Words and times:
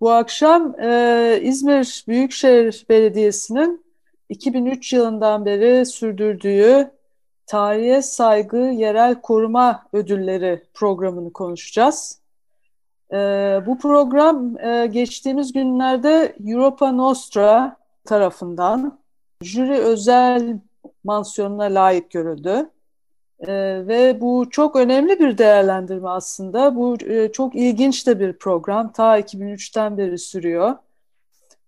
Bu 0.00 0.10
akşam 0.10 0.80
e, 0.80 1.40
İzmir 1.42 2.04
Büyükşehir 2.08 2.86
Belediyesi'nin 2.88 3.84
2003 4.28 4.92
yılından 4.92 5.44
beri 5.44 5.86
sürdürdüğü 5.86 6.90
Tarihe 7.46 8.02
Saygı 8.02 8.56
Yerel 8.56 9.20
Koruma 9.20 9.86
Ödülleri 9.92 10.62
programını 10.74 11.32
konuşacağız. 11.32 12.20
E, 13.12 13.16
bu 13.66 13.78
program 13.78 14.58
e, 14.58 14.86
geçtiğimiz 14.86 15.52
günlerde 15.52 16.36
Europa 16.46 16.92
Nostra 16.92 17.76
tarafından 18.04 18.98
jüri 19.42 19.78
özel 19.78 20.60
mansiyonuna 21.04 21.64
layık 21.64 22.10
görüldü. 22.10 22.70
E, 23.40 23.52
ve 23.86 24.20
bu 24.20 24.50
çok 24.50 24.76
önemli 24.76 25.18
bir 25.18 25.38
değerlendirme 25.38 26.08
aslında. 26.08 26.76
Bu 26.76 26.96
e, 27.04 27.32
çok 27.32 27.54
ilginç 27.54 28.06
de 28.06 28.20
bir 28.20 28.32
program. 28.32 28.92
Ta 28.92 29.18
2003'ten 29.18 29.98
beri 29.98 30.18
sürüyor. 30.18 30.74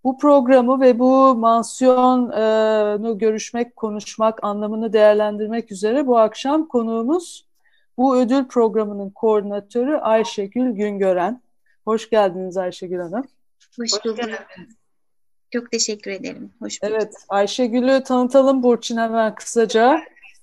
Bu 0.04 0.18
programı 0.18 0.80
ve 0.80 0.98
bu 0.98 1.34
mansiyonu 1.34 3.18
görüşmek, 3.18 3.76
konuşmak, 3.76 4.44
anlamını 4.44 4.92
değerlendirmek 4.92 5.72
üzere 5.72 6.06
bu 6.06 6.18
akşam 6.18 6.68
konuğumuz 6.68 7.46
bu 7.96 8.16
ödül 8.16 8.44
programının 8.44 9.10
koordinatörü 9.10 9.96
Ayşegül 9.96 10.70
Güngören. 10.70 11.42
Hoş 11.84 12.10
geldiniz 12.10 12.56
Ayşegül 12.56 12.98
Hanım. 12.98 13.24
Hoş 13.78 14.04
bulduk. 14.04 14.30
Çok 15.50 15.70
teşekkür 15.70 16.10
ederim. 16.10 16.52
Hoş 16.62 16.82
bulduk. 16.82 16.94
Evet, 16.94 17.14
Ayşegül'ü 17.28 18.02
tanıtalım 18.02 18.62
Burçin 18.62 18.96
hemen 18.96 19.34
kısaca. 19.34 20.00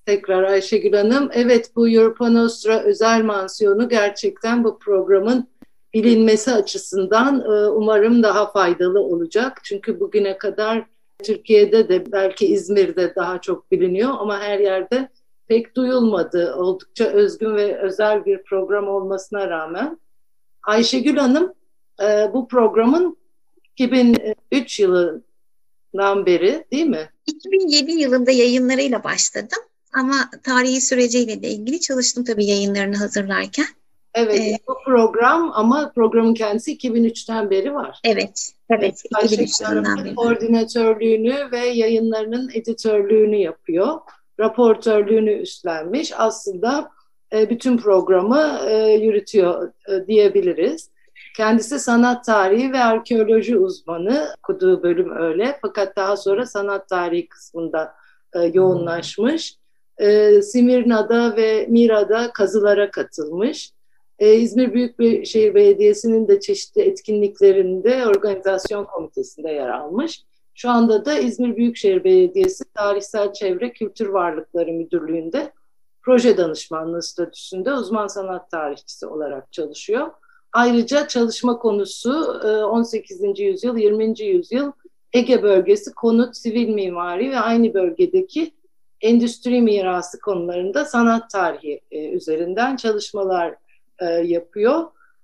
Tekrar 0.07 0.43
Ayşegül 0.43 0.93
Hanım. 0.93 1.29
Evet 1.33 1.71
bu 1.75 1.89
Europa 1.89 2.29
Nostra 2.29 2.83
özel 2.83 3.23
mansiyonu 3.23 3.89
gerçekten 3.89 4.63
bu 4.63 4.79
programın 4.79 5.47
bilinmesi 5.93 6.51
açısından 6.51 7.41
e, 7.41 7.69
umarım 7.69 8.23
daha 8.23 8.51
faydalı 8.51 8.99
olacak. 8.99 9.61
Çünkü 9.63 9.99
bugüne 9.99 10.37
kadar 10.37 10.85
Türkiye'de 11.23 11.89
de 11.89 12.11
belki 12.11 12.47
İzmir'de 12.47 13.15
daha 13.15 13.41
çok 13.41 13.71
biliniyor 13.71 14.09
ama 14.19 14.39
her 14.39 14.59
yerde 14.59 15.09
pek 15.47 15.75
duyulmadı. 15.75 16.55
Oldukça 16.55 17.05
özgün 17.05 17.55
ve 17.55 17.77
özel 17.77 18.25
bir 18.25 18.43
program 18.43 18.87
olmasına 18.87 19.49
rağmen. 19.49 19.99
Ayşegül 20.63 21.17
Hanım 21.17 21.53
e, 22.01 22.33
bu 22.33 22.47
programın 22.47 23.17
2003 23.71 24.79
yılından 24.79 26.25
beri 26.25 26.65
değil 26.71 26.85
mi? 26.85 27.09
2007 27.25 27.91
yılında 27.91 28.31
yayınlarıyla 28.31 29.03
başladım. 29.03 29.66
Ama 29.97 30.29
tarihi 30.43 30.81
süreciyle 30.81 31.41
de 31.41 31.47
ilgili 31.47 31.79
çalıştım 31.79 32.23
tabii 32.23 32.45
yayınlarını 32.45 32.97
hazırlarken. 32.97 33.65
Evet, 34.13 34.39
ee, 34.39 34.57
bu 34.67 34.75
program 34.85 35.51
ama 35.53 35.91
programın 35.95 36.33
kendisi 36.33 36.77
2003'ten 36.77 37.49
beri 37.49 37.73
var. 37.73 37.99
Evet, 38.03 38.51
evet. 38.69 39.03
2003 39.21 39.61
yılından 39.61 40.05
beri. 40.05 40.15
Koordinatörlüğünü 40.15 41.51
ve 41.51 41.59
yayınlarının 41.59 42.49
editörlüğünü 42.53 43.35
yapıyor. 43.35 43.99
Raportörlüğünü 44.39 45.31
üstlenmiş. 45.31 46.13
Aslında 46.17 46.91
e, 47.33 47.49
bütün 47.49 47.77
programı 47.77 48.59
e, 48.69 48.93
yürütüyor 48.93 49.71
e, 49.89 50.07
diyebiliriz. 50.07 50.89
Kendisi 51.37 51.79
sanat 51.79 52.25
tarihi 52.25 52.73
ve 52.73 52.79
arkeoloji 52.79 53.57
uzmanı. 53.57 54.27
Okuduğu 54.37 54.83
bölüm 54.83 55.17
öyle. 55.17 55.59
Fakat 55.61 55.95
daha 55.95 56.17
sonra 56.17 56.45
sanat 56.45 56.89
tarihi 56.89 57.27
kısmında 57.27 57.93
e, 58.35 58.39
yoğunlaşmış 58.39 59.57
e, 59.97 60.41
Simirna'da 60.41 61.35
ve 61.35 61.65
Mira'da 61.69 62.31
kazılara 62.31 62.91
katılmış. 62.91 63.71
E, 64.19 64.33
İzmir 64.33 64.73
Büyükşehir 64.73 65.55
Belediyesi'nin 65.55 66.27
de 66.27 66.39
çeşitli 66.39 66.81
etkinliklerinde 66.81 68.07
organizasyon 68.07 68.85
komitesinde 68.85 69.51
yer 69.51 69.69
almış. 69.69 70.23
Şu 70.55 70.69
anda 70.69 71.05
da 71.05 71.19
İzmir 71.19 71.55
Büyükşehir 71.55 72.03
Belediyesi 72.03 72.63
Tarihsel 72.73 73.33
Çevre 73.33 73.71
Kültür 73.71 74.07
Varlıkları 74.07 74.71
Müdürlüğü'nde 74.71 75.51
proje 76.01 76.37
danışmanlığı 76.37 77.03
statüsünde 77.03 77.73
uzman 77.73 78.07
sanat 78.07 78.51
tarihçisi 78.51 79.05
olarak 79.05 79.53
çalışıyor. 79.53 80.07
Ayrıca 80.53 81.07
çalışma 81.07 81.59
konusu 81.59 82.11
18. 82.71 83.23
E, 83.23 83.27
yüzyıl, 83.43 83.77
20. 83.77 84.21
yüzyıl 84.21 84.71
Ege 85.13 85.43
bölgesi 85.43 85.93
konut, 85.93 86.37
sivil 86.37 86.69
mimari 86.69 87.31
ve 87.31 87.39
aynı 87.39 87.73
bölgedeki 87.73 88.51
endüstri 89.01 89.61
mirası 89.61 90.19
konularında 90.19 90.85
sanat 90.85 91.29
tarihi 91.29 91.81
e, 91.91 92.09
üzerinden 92.09 92.75
çalışmalar 92.75 93.55
e, 93.99 94.05
yapıyor. 94.05 94.83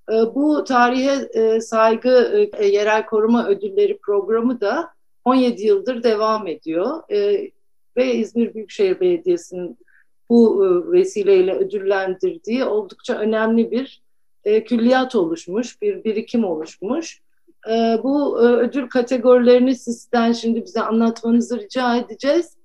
E, 0.09 0.13
bu 0.13 0.63
tarihe 0.63 1.29
e, 1.33 1.61
saygı 1.61 2.49
e, 2.57 2.67
yerel 2.67 3.05
koruma 3.05 3.47
ödülleri 3.47 3.97
programı 3.97 4.61
da 4.61 4.89
17 5.25 5.65
yıldır 5.65 6.03
devam 6.03 6.47
ediyor 6.47 7.11
e, 7.11 7.51
ve 7.97 8.15
İzmir 8.15 8.53
Büyükşehir 8.53 8.99
Belediyesi'nin 8.99 9.77
bu 10.29 10.65
e, 10.65 10.91
vesileyle 10.91 11.53
ödüllendirdiği 11.53 12.63
oldukça 12.63 13.17
önemli 13.17 13.71
bir 13.71 14.01
e, 14.45 14.63
külliyat 14.63 15.15
oluşmuş, 15.15 15.81
bir 15.81 16.03
birikim 16.03 16.43
oluşmuş. 16.43 17.21
E, 17.69 17.99
bu 18.03 18.41
e, 18.41 18.45
ödül 18.45 18.87
kategorilerini 18.87 19.75
sizden 19.75 20.31
şimdi 20.31 20.65
bize 20.65 20.81
anlatmanızı 20.81 21.59
rica 21.59 21.97
edeceğiz. 21.97 22.57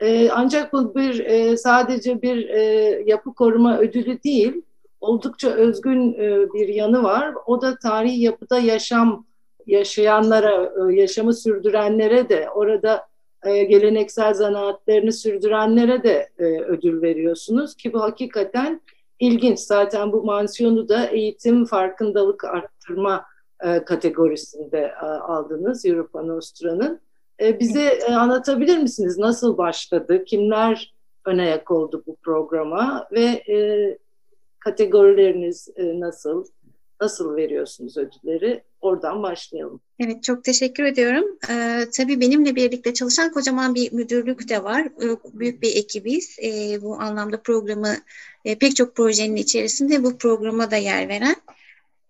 E, 0.00 0.30
ancak 0.30 0.72
bu 0.72 0.94
bir 0.94 1.20
e, 1.20 1.56
sadece 1.56 2.22
bir 2.22 2.48
e, 2.48 2.62
yapı 3.06 3.34
koruma 3.34 3.78
ödülü 3.78 4.22
değil, 4.22 4.62
oldukça 5.00 5.50
özgün 5.50 6.12
e, 6.12 6.52
bir 6.54 6.68
yanı 6.68 7.02
var. 7.02 7.34
O 7.46 7.62
da 7.62 7.78
tarihi 7.78 8.20
yapıda 8.20 8.58
yaşam 8.58 9.26
yaşayanlara, 9.66 10.72
e, 10.90 10.94
yaşamı 10.94 11.34
sürdürenlere 11.34 12.28
de 12.28 12.48
orada 12.50 13.06
e, 13.44 13.64
geleneksel 13.64 14.34
zanaatlerini 14.34 15.12
sürdürenlere 15.12 16.02
de 16.02 16.28
e, 16.38 16.44
ödül 16.44 17.02
veriyorsunuz 17.02 17.74
ki 17.74 17.92
bu 17.92 18.02
hakikaten 18.02 18.80
ilginç. 19.20 19.58
Zaten 19.58 20.12
bu 20.12 20.22
mansiyonu 20.22 20.88
da 20.88 21.06
eğitim 21.06 21.64
farkındalık 21.64 22.44
arttırma 22.44 23.24
e, 23.64 23.84
kategorisinde 23.84 24.78
e, 25.02 25.04
aldınız 25.04 25.86
Europa 25.86 26.22
Nostra'nın. 26.22 27.00
E, 27.40 27.60
bize 27.60 27.82
e, 27.82 28.12
anlatabilir 28.12 28.78
misiniz 28.78 29.18
nasıl 29.18 29.58
başladı, 29.58 30.24
kimler 30.24 30.94
ön 31.24 31.38
ayak 31.38 31.70
oldu 31.70 32.02
bu 32.06 32.16
programa 32.16 33.08
ve 33.12 33.24
e, 33.24 33.98
kategorileriniz 34.58 35.68
e, 35.76 36.00
nasıl, 36.00 36.44
nasıl 37.00 37.36
veriyorsunuz 37.36 37.96
ödülleri? 37.96 38.62
Oradan 38.80 39.22
başlayalım. 39.22 39.80
Evet, 40.00 40.22
çok 40.22 40.44
teşekkür 40.44 40.84
ediyorum. 40.84 41.24
Ee, 41.50 41.86
tabii 41.96 42.20
benimle 42.20 42.56
birlikte 42.56 42.94
çalışan 42.94 43.32
kocaman 43.32 43.74
bir 43.74 43.92
müdürlük 43.92 44.48
de 44.48 44.64
var. 44.64 44.80
Ee, 44.80 45.38
büyük 45.38 45.62
bir 45.62 45.76
ekibiz. 45.76 46.36
Ee, 46.42 46.82
bu 46.82 47.00
anlamda 47.00 47.42
programı, 47.42 47.96
e, 48.44 48.58
pek 48.58 48.76
çok 48.76 48.96
projenin 48.96 49.36
içerisinde 49.36 50.04
bu 50.04 50.18
programa 50.18 50.70
da 50.70 50.76
yer 50.76 51.08
veren. 51.08 51.36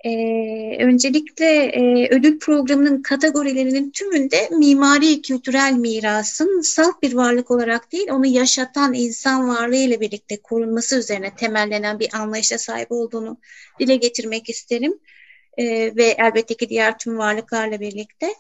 Ee, 0.05 0.77
öncelikle 0.85 1.47
e, 1.65 2.09
ödül 2.11 2.39
programının 2.39 3.03
kategorilerinin 3.03 3.91
tümünde 3.91 4.49
mimari 4.51 5.23
kültürel 5.23 5.73
mirasın 5.73 6.61
salt 6.61 7.03
bir 7.03 7.15
varlık 7.15 7.51
olarak 7.51 7.93
değil, 7.93 8.11
onu 8.11 8.27
yaşatan 8.27 8.95
insan 8.95 9.49
varlığı 9.49 9.77
ile 9.77 10.01
birlikte 10.01 10.43
korunması 10.43 10.99
üzerine 10.99 11.35
temellenen 11.35 11.99
bir 11.99 12.17
anlayışa 12.17 12.59
sahip 12.59 12.93
olduğunu 12.93 13.39
dile 13.81 13.97
getirmek 13.97 14.51
isterim. 14.51 14.99
E, 15.57 15.65
ve 15.97 16.05
elbette 16.19 16.55
ki 16.55 16.69
diğer 16.69 16.99
tüm 16.99 17.19
varlıklarla 17.19 17.81
birlikte. 17.81 18.35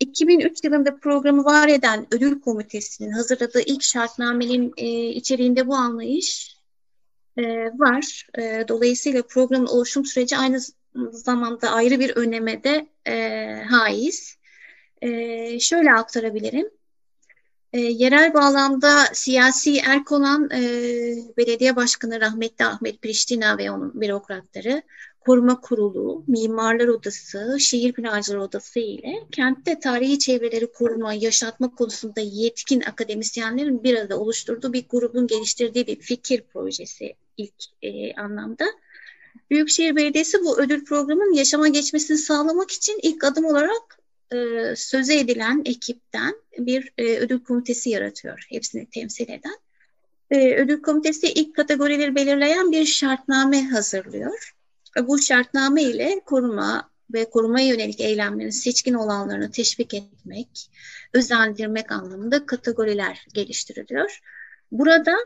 2003 0.00 0.64
yılında 0.64 0.96
programı 0.96 1.44
var 1.44 1.68
eden 1.68 2.06
ödül 2.10 2.40
komitesinin 2.40 3.10
hazırladığı 3.10 3.60
ilk 3.60 3.82
şartnamenin 3.82 4.72
e, 4.76 5.08
içeriğinde 5.08 5.66
bu 5.66 5.74
anlayış 5.74 6.54
var. 7.74 8.26
Dolayısıyla 8.68 9.22
programın 9.22 9.66
oluşum 9.66 10.04
süreci 10.04 10.36
aynı 10.36 10.60
zamanda 11.10 11.70
ayrı 11.70 12.00
bir 12.00 12.16
öneme 12.16 12.64
de 12.64 12.86
e, 13.06 13.62
haiz. 13.70 14.38
E, 15.02 15.60
şöyle 15.60 15.92
aktarabilirim. 15.92 16.70
E, 17.72 17.80
yerel 17.80 18.34
bağlamda 18.34 19.04
siyasi 19.12 19.78
erk 19.78 20.12
olan 20.12 20.50
e, 20.50 20.60
belediye 21.36 21.76
başkanı 21.76 22.20
rahmetli 22.20 22.64
Ahmet 22.64 23.02
Priştina 23.02 23.58
ve 23.58 23.70
onun 23.70 24.00
bürokratları, 24.00 24.82
Koruma 25.20 25.60
Kurulu, 25.60 26.24
Mimarlar 26.26 26.88
Odası, 26.88 27.56
Şehir 27.60 27.92
Plancılar 27.92 28.38
Odası 28.38 28.80
ile 28.80 29.14
kentte 29.32 29.80
tarihi 29.80 30.18
çevreleri 30.18 30.72
koruma, 30.72 31.14
yaşatma 31.14 31.74
konusunda 31.74 32.20
yetkin 32.20 32.80
akademisyenlerin 32.80 33.84
bir 33.84 33.98
arada 33.98 34.20
oluşturduğu 34.20 34.72
bir 34.72 34.88
grubun 34.88 35.26
geliştirdiği 35.26 35.86
bir 35.86 36.00
fikir 36.00 36.42
projesi 36.42 37.14
ilk 37.36 37.54
e, 37.82 38.14
anlamda. 38.14 38.64
Büyükşehir 39.50 39.96
Belediyesi 39.96 40.38
bu 40.44 40.58
ödül 40.58 40.84
programının 40.84 41.32
yaşama 41.32 41.68
geçmesini 41.68 42.18
sağlamak 42.18 42.70
için 42.70 42.98
ilk 43.02 43.24
adım 43.24 43.44
olarak 43.44 43.98
e, 44.32 44.36
söze 44.76 45.18
edilen 45.18 45.62
ekipten 45.64 46.34
bir 46.58 46.92
e, 46.98 47.18
ödül 47.18 47.40
komitesi 47.40 47.90
yaratıyor. 47.90 48.46
Hepsini 48.48 48.86
temsil 48.86 49.28
eden. 49.28 49.56
E, 50.30 50.54
ödül 50.56 50.82
komitesi 50.82 51.26
ilk 51.26 51.56
kategorileri 51.56 52.14
belirleyen 52.14 52.72
bir 52.72 52.84
şartname 52.84 53.68
hazırlıyor. 53.68 54.54
E, 54.96 55.08
bu 55.08 55.18
şartname 55.18 55.82
ile 55.82 56.20
koruma 56.26 56.90
ve 57.12 57.30
korumaya 57.30 57.66
yönelik 57.66 58.00
eylemlerin 58.00 58.50
seçkin 58.50 58.94
olanlarını 58.94 59.50
teşvik 59.50 59.94
etmek, 59.94 60.70
özendirmek 61.12 61.92
anlamında 61.92 62.46
kategoriler 62.46 63.26
geliştiriliyor. 63.34 64.20
Burada 64.72 65.16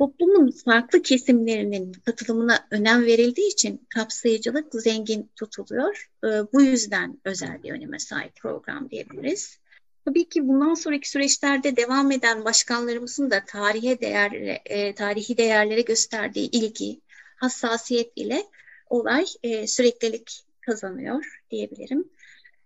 toplumun 0.00 0.50
farklı 0.50 1.02
kesimlerinin 1.02 1.92
katılımına 1.92 2.66
önem 2.70 3.06
verildiği 3.06 3.52
için 3.52 3.86
kapsayıcılık 3.94 4.74
zengin 4.74 5.30
tutuluyor. 5.36 6.10
E, 6.24 6.28
bu 6.52 6.62
yüzden 6.62 7.18
özel 7.24 7.62
bir 7.62 7.72
öneme 7.72 7.98
sahip 7.98 8.36
program 8.36 8.90
diyebiliriz. 8.90 9.58
Tabii 10.04 10.28
ki 10.28 10.48
bundan 10.48 10.74
sonraki 10.74 11.10
süreçlerde 11.10 11.76
devam 11.76 12.10
eden 12.10 12.44
başkanlarımızın 12.44 13.30
da 13.30 13.44
tarihe 13.44 14.00
değerlere, 14.00 14.60
e, 14.64 14.94
tarihi 14.94 15.36
değerlere 15.36 15.80
gösterdiği 15.80 16.50
ilgi, 16.50 17.00
hassasiyet 17.36 18.12
ile 18.16 18.42
olay 18.90 19.24
e, 19.42 19.66
süreklilik 19.66 20.44
kazanıyor 20.60 21.42
diyebilirim. 21.50 22.04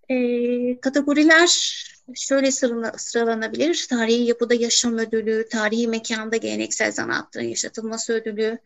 E, 0.09 0.81
kategoriler 0.81 1.49
şöyle 2.15 2.51
sıralanabilir. 2.97 3.87
Tarihi 3.91 4.23
yapıda 4.23 4.55
yaşam 4.55 4.99
ödülü, 4.99 5.49
tarihi 5.49 5.89
mekanda 5.89 6.37
geleneksel 6.37 6.93
sanatların 6.93 7.47
yaşatılması 7.47 8.13
ödülü, 8.13 8.59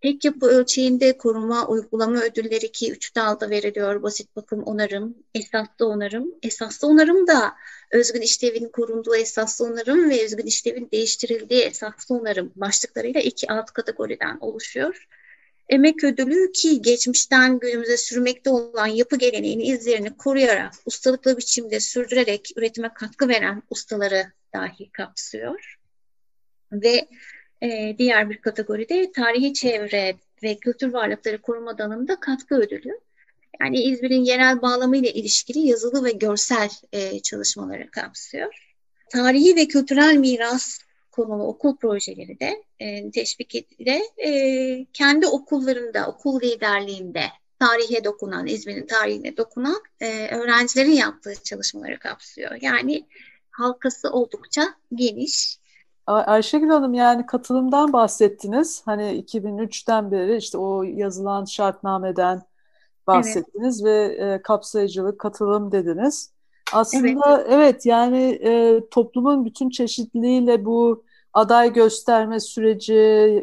tek 0.00 0.24
yapı 0.24 0.46
ölçeğinde 0.46 1.18
koruma 1.18 1.68
uygulama 1.68 2.20
ödülleri 2.20 2.72
ki 2.72 2.92
üç 2.92 3.16
dalda 3.16 3.50
veriliyor. 3.50 4.02
Basit 4.02 4.36
bakım 4.36 4.62
onarım, 4.62 5.14
esaslı 5.34 5.86
onarım. 5.86 6.34
Esaslı 6.42 6.88
onarım 6.88 7.26
da 7.26 7.54
özgün 7.90 8.20
işlevin 8.20 8.68
korunduğu 8.68 9.16
esaslı 9.16 9.64
onarım 9.64 10.10
ve 10.10 10.24
özgün 10.24 10.46
işlevin 10.46 10.88
değiştirildiği 10.92 11.62
esaslı 11.62 12.14
onarım 12.14 12.52
başlıklarıyla 12.56 13.20
iki 13.20 13.52
alt 13.52 13.70
kategoriden 13.70 14.38
oluşuyor. 14.40 15.06
Emek 15.68 16.04
ödülü 16.04 16.52
ki 16.52 16.82
geçmişten 16.82 17.58
günümüze 17.58 17.96
sürmekte 17.96 18.50
olan 18.50 18.86
yapı 18.86 19.16
geleneğini, 19.16 19.62
izlerini 19.62 20.16
koruyarak, 20.16 20.72
ustalıklı 20.86 21.36
biçimde 21.36 21.80
sürdürerek 21.80 22.50
üretime 22.56 22.94
katkı 22.94 23.28
veren 23.28 23.62
ustaları 23.70 24.32
dahi 24.54 24.90
kapsıyor. 24.90 25.78
Ve 26.72 27.08
e, 27.62 27.94
diğer 27.98 28.30
bir 28.30 28.40
kategoride 28.40 29.12
tarihi 29.12 29.54
çevre 29.54 30.16
ve 30.42 30.56
kültür 30.56 30.92
varlıkları 30.92 31.42
koruma 31.42 31.78
dalında 31.78 32.20
katkı 32.20 32.54
ödülü. 32.54 33.00
Yani 33.60 33.82
İzmir'in 33.82 34.24
yerel 34.24 34.62
bağlamı 34.62 34.96
ile 34.96 35.12
ilişkili 35.12 35.58
yazılı 35.58 36.04
ve 36.04 36.10
görsel 36.12 36.70
e, 36.92 37.20
çalışmaları 37.20 37.90
kapsıyor. 37.90 38.74
Tarihi 39.10 39.56
ve 39.56 39.68
kültürel 39.68 40.16
miras 40.16 40.78
konulu 41.18 41.42
okul 41.42 41.76
projeleri 41.76 42.40
de 42.40 42.62
e, 42.80 43.10
teşvik 43.10 43.54
ile 43.54 44.00
e, 44.16 44.84
kendi 44.92 45.26
okullarında, 45.26 46.06
okul 46.06 46.40
liderliğinde 46.40 47.22
tarihe 47.58 48.04
dokunan, 48.04 48.46
İzmir'in 48.46 48.86
tarihine 48.86 49.36
dokunan 49.36 49.82
e, 50.00 50.28
öğrencilerin 50.36 50.92
yaptığı 50.92 51.34
çalışmaları 51.44 51.98
kapsıyor. 51.98 52.50
Yani 52.60 53.06
halkası 53.50 54.10
oldukça 54.10 54.62
geniş. 54.94 55.58
Ayşegül 56.06 56.68
Hanım 56.68 56.94
yani 56.94 57.26
katılımdan 57.26 57.92
bahsettiniz. 57.92 58.82
Hani 58.84 59.24
2003'ten 59.26 60.10
beri 60.10 60.36
işte 60.36 60.58
o 60.58 60.82
yazılan 60.82 61.44
şartnameden 61.44 62.42
bahsettiniz 63.06 63.84
evet. 63.86 64.18
ve 64.18 64.24
e, 64.24 64.42
kapsayıcılık, 64.42 65.18
katılım 65.18 65.72
dediniz. 65.72 66.30
Aslında 66.72 67.36
evet, 67.38 67.46
evet 67.50 67.86
yani 67.86 68.38
e, 68.42 68.82
toplumun 68.90 69.44
bütün 69.44 69.70
çeşitliliğiyle 69.70 70.64
bu 70.64 71.04
aday 71.38 71.72
gösterme 71.72 72.40
süreci, 72.40 72.94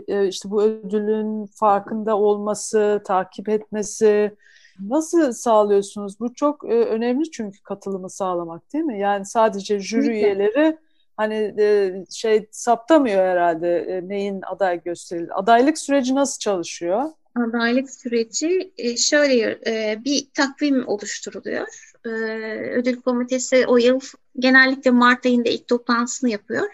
e, 0.07 0.27
işte 0.27 0.51
bu 0.51 0.63
ödülün 0.63 1.45
farkında 1.45 2.18
olması, 2.18 3.01
takip 3.06 3.50
etmesi 3.50 4.36
nasıl 4.80 5.31
sağlıyorsunuz? 5.31 6.19
Bu 6.19 6.33
çok 6.33 6.65
e, 6.65 6.74
önemli 6.74 7.31
çünkü 7.31 7.63
katılımı 7.63 8.09
sağlamak 8.09 8.74
değil 8.74 8.83
mi? 8.83 9.00
Yani 9.00 9.25
sadece 9.25 9.80
jüri 9.80 10.07
üyeleri 10.07 10.77
hani 11.18 11.56
e, 11.59 11.94
şey 12.12 12.47
saptamıyor 12.51 13.24
herhalde 13.24 14.01
neyin 14.03 14.41
aday 14.41 14.83
gösterildi. 14.83 15.33
Adaylık 15.33 15.77
süreci 15.77 16.15
nasıl 16.15 16.39
çalışıyor? 16.39 17.03
Adaylık 17.36 17.89
süreci 17.89 18.71
şöyle 18.98 19.59
bir 20.06 20.27
takvim 20.33 20.88
oluşturuluyor. 20.88 21.68
Ödül 22.74 23.01
komitesi 23.01 23.65
o 23.68 23.77
yıl 23.77 24.00
genellikle 24.39 24.91
Mart 24.91 25.25
ayında 25.25 25.50
ilk 25.50 25.68
toplantısını 25.68 26.30
yapıyor 26.30 26.68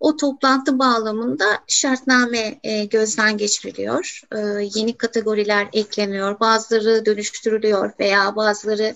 o 0.00 0.16
toplantı 0.16 0.78
bağlamında 0.78 1.44
şartname 1.68 2.60
e, 2.62 2.84
gözden 2.84 3.38
geçiriliyor. 3.38 4.20
E, 4.32 4.38
yeni 4.74 4.96
kategoriler 4.96 5.68
ekleniyor, 5.72 6.40
bazıları 6.40 7.06
dönüştürülüyor 7.06 7.92
veya 8.00 8.36
bazıları 8.36 8.94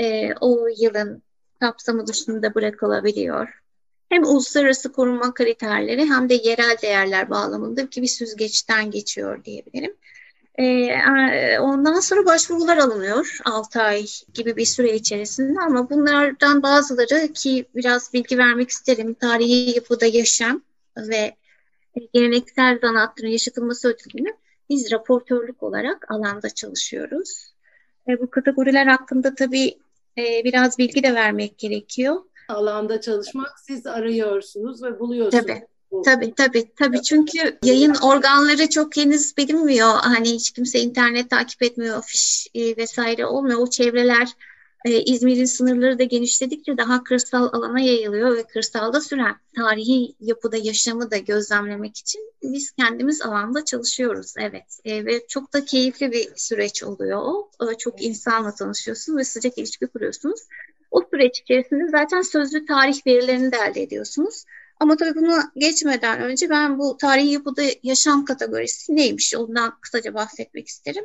e, 0.00 0.34
o 0.40 0.66
yılın 0.78 1.22
kapsamı 1.60 2.06
dışında 2.06 2.54
bırakılabiliyor. 2.54 3.48
Hem 4.08 4.24
uluslararası 4.24 4.92
koruma 4.92 5.34
kriterleri 5.34 6.04
hem 6.04 6.28
de 6.28 6.34
yerel 6.34 6.76
değerler 6.82 7.30
bağlamında 7.30 7.90
bir 7.90 8.06
süzgeçten 8.06 8.90
geçiyor 8.90 9.44
diyebilirim. 9.44 9.96
Ee, 10.58 11.58
ondan 11.60 12.00
sonra 12.00 12.26
başvurular 12.26 12.76
alınıyor 12.76 13.38
6 13.44 13.82
ay 13.82 14.06
gibi 14.34 14.56
bir 14.56 14.64
süre 14.64 14.94
içerisinde 14.94 15.60
ama 15.60 15.90
bunlardan 15.90 16.62
bazıları 16.62 17.32
ki 17.32 17.64
biraz 17.74 18.12
bilgi 18.12 18.38
vermek 18.38 18.70
isterim. 18.70 19.14
Tarihi 19.14 19.74
yapıda 19.74 20.06
yaşam 20.06 20.62
ve 20.96 21.36
geleneksel 22.14 22.78
sanatların 22.80 23.30
yaşatılması 23.30 23.88
ödülünü 23.88 24.28
biz 24.70 24.92
raportörlük 24.92 25.62
olarak 25.62 26.10
alanda 26.10 26.50
çalışıyoruz. 26.50 27.52
E, 28.08 28.20
bu 28.20 28.30
kategoriler 28.30 28.86
hakkında 28.86 29.34
tabii 29.34 29.78
e, 30.18 30.44
biraz 30.44 30.78
bilgi 30.78 31.02
de 31.02 31.14
vermek 31.14 31.58
gerekiyor. 31.58 32.22
Alanda 32.48 33.00
çalışmak 33.00 33.60
siz 33.60 33.86
arıyorsunuz 33.86 34.82
ve 34.82 34.98
buluyorsunuz. 34.98 35.46
Tabii. 35.46 35.66
Tabii 36.04 36.34
tabii 36.34 36.72
tabii 36.76 37.02
çünkü 37.02 37.58
yayın 37.64 37.94
organları 37.94 38.68
çok 38.68 38.96
henüz 38.96 39.36
bilinmiyor. 39.36 39.88
Hani 39.88 40.32
hiç 40.32 40.50
kimse 40.50 40.80
internet 40.80 41.30
takip 41.30 41.62
etmiyor, 41.62 42.02
fiş 42.02 42.46
e, 42.54 42.76
vesaire 42.76 43.26
olmuyor. 43.26 43.58
O 43.58 43.70
çevreler 43.70 44.28
e, 44.84 45.02
İzmir'in 45.02 45.44
sınırları 45.44 45.98
da 45.98 46.04
genişledikçe 46.04 46.76
daha 46.76 47.04
kırsal 47.04 47.48
alana 47.52 47.80
yayılıyor 47.80 48.36
ve 48.36 48.42
kırsalda 48.42 49.00
süren 49.00 49.36
tarihi 49.56 50.14
yapıda 50.20 50.56
yaşamı 50.56 51.10
da 51.10 51.16
gözlemlemek 51.16 51.96
için 51.96 52.32
biz 52.42 52.70
kendimiz 52.70 53.22
alanda 53.22 53.64
çalışıyoruz. 53.64 54.34
Evet 54.38 54.80
e, 54.84 55.04
ve 55.06 55.26
çok 55.26 55.52
da 55.52 55.64
keyifli 55.64 56.12
bir 56.12 56.28
süreç 56.36 56.82
oluyor 56.82 57.22
o. 57.22 57.50
E, 57.70 57.78
çok 57.78 58.02
insanla 58.02 58.54
tanışıyorsunuz 58.54 59.18
ve 59.18 59.24
sıcak 59.24 59.58
ilişki 59.58 59.86
kuruyorsunuz. 59.86 60.40
O 60.90 61.02
süreç 61.10 61.40
içerisinde 61.40 61.88
zaten 61.88 62.22
sözlü 62.22 62.66
tarih 62.66 63.06
verilerini 63.06 63.52
de 63.52 63.56
elde 63.56 63.82
ediyorsunuz. 63.82 64.44
Ama 64.80 64.96
tabii 64.96 65.14
buna 65.14 65.52
geçmeden 65.56 66.20
önce 66.22 66.50
ben 66.50 66.78
bu 66.78 66.96
tarihi 66.96 67.28
yapıda 67.28 67.62
yaşam 67.82 68.24
kategorisi 68.24 68.96
neymiş 68.96 69.34
ondan 69.34 69.80
kısaca 69.80 70.14
bahsetmek 70.14 70.68
isterim. 70.68 71.04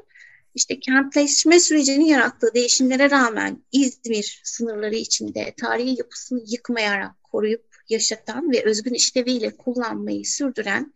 İşte 0.55 0.79
kentleşme 0.79 1.59
sürecinin 1.59 2.05
yarattığı 2.05 2.53
değişimlere 2.53 3.11
rağmen 3.11 3.63
İzmir 3.71 4.41
sınırları 4.43 4.95
içinde 4.95 5.53
tarihi 5.61 5.95
yapısını 5.97 6.41
yıkmayarak 6.47 7.23
koruyup 7.23 7.65
yaşatan 7.89 8.51
ve 8.51 8.63
özgün 8.63 8.93
işleviyle 8.93 9.57
kullanmayı 9.57 10.25
sürdüren 10.25 10.93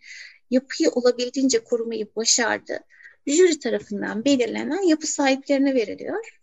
yapıyı 0.52 0.90
olabildiğince 0.90 1.60
korumayı 1.64 2.08
başardı. 2.16 2.80
Jüri 3.28 3.60
tarafından 3.60 4.26
belirlenen 4.26 4.88
yapı 4.88 5.08
sahiplerine 5.08 5.76
veriliyor. 5.76 6.38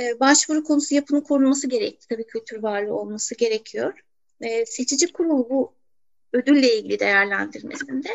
Ee, 0.00 0.20
başvuru 0.20 0.64
konusu 0.64 0.94
yapının 0.94 1.20
korunması 1.20 1.68
gerekti. 1.68 2.06
Tabii 2.08 2.26
kültür 2.26 2.62
varlığı 2.62 2.94
olması 2.94 3.34
gerekiyor 3.34 4.04
e, 4.44 4.66
seçici 4.66 5.12
kurul 5.12 5.50
bu 5.50 5.72
ödülle 6.32 6.78
ilgili 6.78 7.00
değerlendirmesinde 7.00 8.08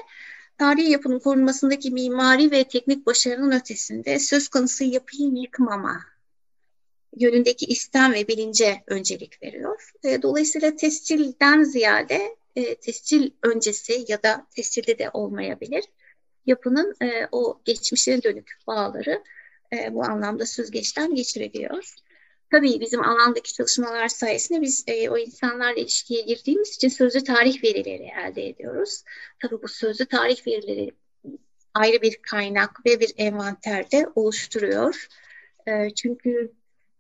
tarihi 0.57 0.91
yapının 0.91 1.19
korunmasındaki 1.19 1.91
mimari 1.91 2.51
ve 2.51 2.63
teknik 2.63 3.05
başarının 3.05 3.59
ötesinde 3.59 4.19
söz 4.19 4.48
konusu 4.48 4.83
yapıyı 4.83 5.29
yıkmama 5.33 6.01
yönündeki 7.17 7.65
istem 7.65 8.13
ve 8.13 8.27
bilince 8.27 8.83
öncelik 8.88 9.43
veriyor. 9.43 9.91
E, 10.03 10.21
dolayısıyla 10.21 10.75
tescilden 10.75 11.63
ziyade 11.63 12.38
e, 12.55 12.75
tescil 12.75 13.31
öncesi 13.43 14.05
ya 14.07 14.24
da 14.24 14.48
tescilde 14.55 15.00
de 15.00 15.09
olmayabilir. 15.13 15.83
Yapının 16.45 16.95
e, 17.01 17.27
o 17.31 17.62
geçmişe 17.65 18.24
dönük 18.24 18.57
bağları 18.67 19.24
e, 19.74 19.93
bu 19.93 20.03
anlamda 20.03 20.45
süzgeçten 20.45 21.15
geçiriliyor. 21.15 21.95
Tabii 22.51 22.79
bizim 22.79 23.03
alandaki 23.03 23.53
çalışmalar 23.53 24.08
sayesinde 24.08 24.62
biz 24.62 24.84
e, 24.88 25.10
o 25.10 25.18
insanlarla 25.18 25.79
ilişkiye 25.79 26.22
girdiğimiz 26.22 26.75
için 26.75 26.89
sözlü 26.89 27.24
tarih 27.24 27.63
verileri 27.63 28.12
elde 28.27 28.50
ediyoruz. 28.50 29.03
Tabii 29.41 29.62
bu 29.62 29.68
sözlü 29.68 30.06
tarih 30.06 30.48
verileri 30.48 30.91
ayrı 31.74 32.01
bir 32.01 32.18
kaynak 32.22 32.86
ve 32.86 33.00
bir 33.00 33.13
envanterde 33.18 34.08
oluşturuyor. 34.15 35.08
E, 35.68 35.89
çünkü 35.89 36.51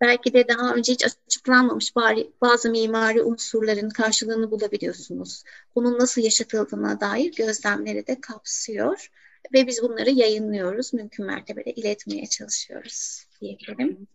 belki 0.01 0.33
de 0.33 0.47
daha 0.47 0.73
önce 0.73 0.93
hiç 0.93 1.05
açıklanmamış 1.05 1.95
bazı 2.41 2.71
mimari 2.71 3.21
unsurların 3.21 3.89
karşılığını 3.89 4.51
bulabiliyorsunuz. 4.51 5.43
Bunun 5.75 5.99
nasıl 5.99 6.21
yaşatıldığına 6.21 6.99
dair 6.99 7.35
gözlemleri 7.35 8.07
de 8.07 8.21
kapsıyor 8.21 9.09
ve 9.53 9.67
biz 9.67 9.81
bunları 9.83 10.09
yayınlıyoruz. 10.09 10.93
Mümkün 10.93 11.25
mertebede 11.25 11.71
iletmeye 11.71 12.25
çalışıyoruz 12.25 13.25
diyebilirim. 13.41 14.07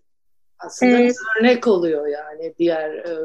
Aslında 0.59 0.99
evet. 0.99 1.17
örnek 1.41 1.67
oluyor 1.67 2.07
yani 2.07 2.55
diğer 2.59 2.95
e, 2.95 3.19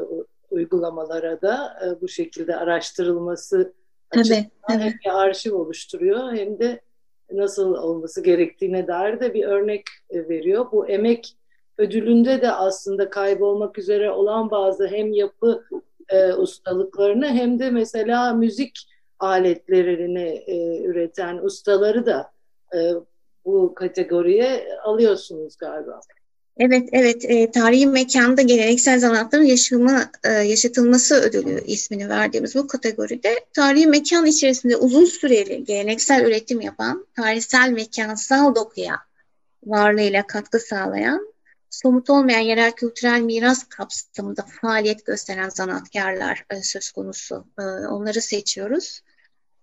uygulamalara 0.50 1.40
da 1.40 1.78
e, 1.84 2.00
bu 2.00 2.08
şekilde 2.08 2.56
araştırılması 2.56 3.72
açısından 4.10 4.50
evet. 4.70 4.80
hem 4.82 4.92
bir 5.04 5.20
arşiv 5.20 5.54
oluşturuyor 5.54 6.32
hem 6.32 6.58
de 6.58 6.80
nasıl 7.32 7.74
olması 7.74 8.22
gerektiğine 8.22 8.86
dair 8.86 9.20
de 9.20 9.34
bir 9.34 9.44
örnek 9.44 9.82
e, 10.10 10.28
veriyor. 10.28 10.66
Bu 10.72 10.88
emek 10.88 11.36
ödülünde 11.78 12.42
de 12.42 12.52
aslında 12.52 13.10
kaybolmak 13.10 13.78
üzere 13.78 14.10
olan 14.10 14.50
bazı 14.50 14.86
hem 14.86 15.12
yapı 15.12 15.64
e, 16.08 16.32
ustalıklarını 16.32 17.28
hem 17.28 17.58
de 17.58 17.70
mesela 17.70 18.32
müzik 18.32 18.86
aletlerini 19.18 20.28
e, 20.46 20.82
üreten 20.82 21.38
ustaları 21.38 22.06
da 22.06 22.30
e, 22.74 22.78
bu 23.44 23.74
kategoriye 23.74 24.78
alıyorsunuz 24.84 25.56
galiba. 25.56 26.00
Evet, 26.60 26.88
evet. 26.92 27.24
E, 27.24 27.50
tarihi 27.50 27.86
mekanda 27.86 28.42
geleneksel 28.42 29.00
sanatların 29.00 29.44
yaşamı, 29.44 30.10
e, 30.24 30.32
yaşatılması 30.32 31.14
ödülü 31.14 31.64
ismini 31.66 32.08
verdiğimiz 32.08 32.54
bu 32.54 32.66
kategoride 32.66 33.34
tarihi 33.52 33.86
mekan 33.86 34.26
içerisinde 34.26 34.76
uzun 34.76 35.04
süreli 35.04 35.64
geleneksel 35.64 36.24
üretim 36.24 36.60
yapan, 36.60 37.06
tarihsel 37.16 37.70
mekansal 37.70 38.54
dokuya 38.54 38.96
varlığıyla 39.64 40.26
katkı 40.26 40.58
sağlayan, 40.58 41.34
somut 41.70 42.10
olmayan 42.10 42.40
yerel 42.40 42.72
kültürel 42.72 43.20
miras 43.20 43.64
kapsamında 43.64 44.46
faaliyet 44.60 45.06
gösteren 45.06 45.48
sanatkarlar 45.48 46.44
e, 46.50 46.62
söz 46.62 46.90
konusu. 46.90 47.44
E, 47.58 47.62
onları 47.86 48.20
seçiyoruz. 48.20 49.00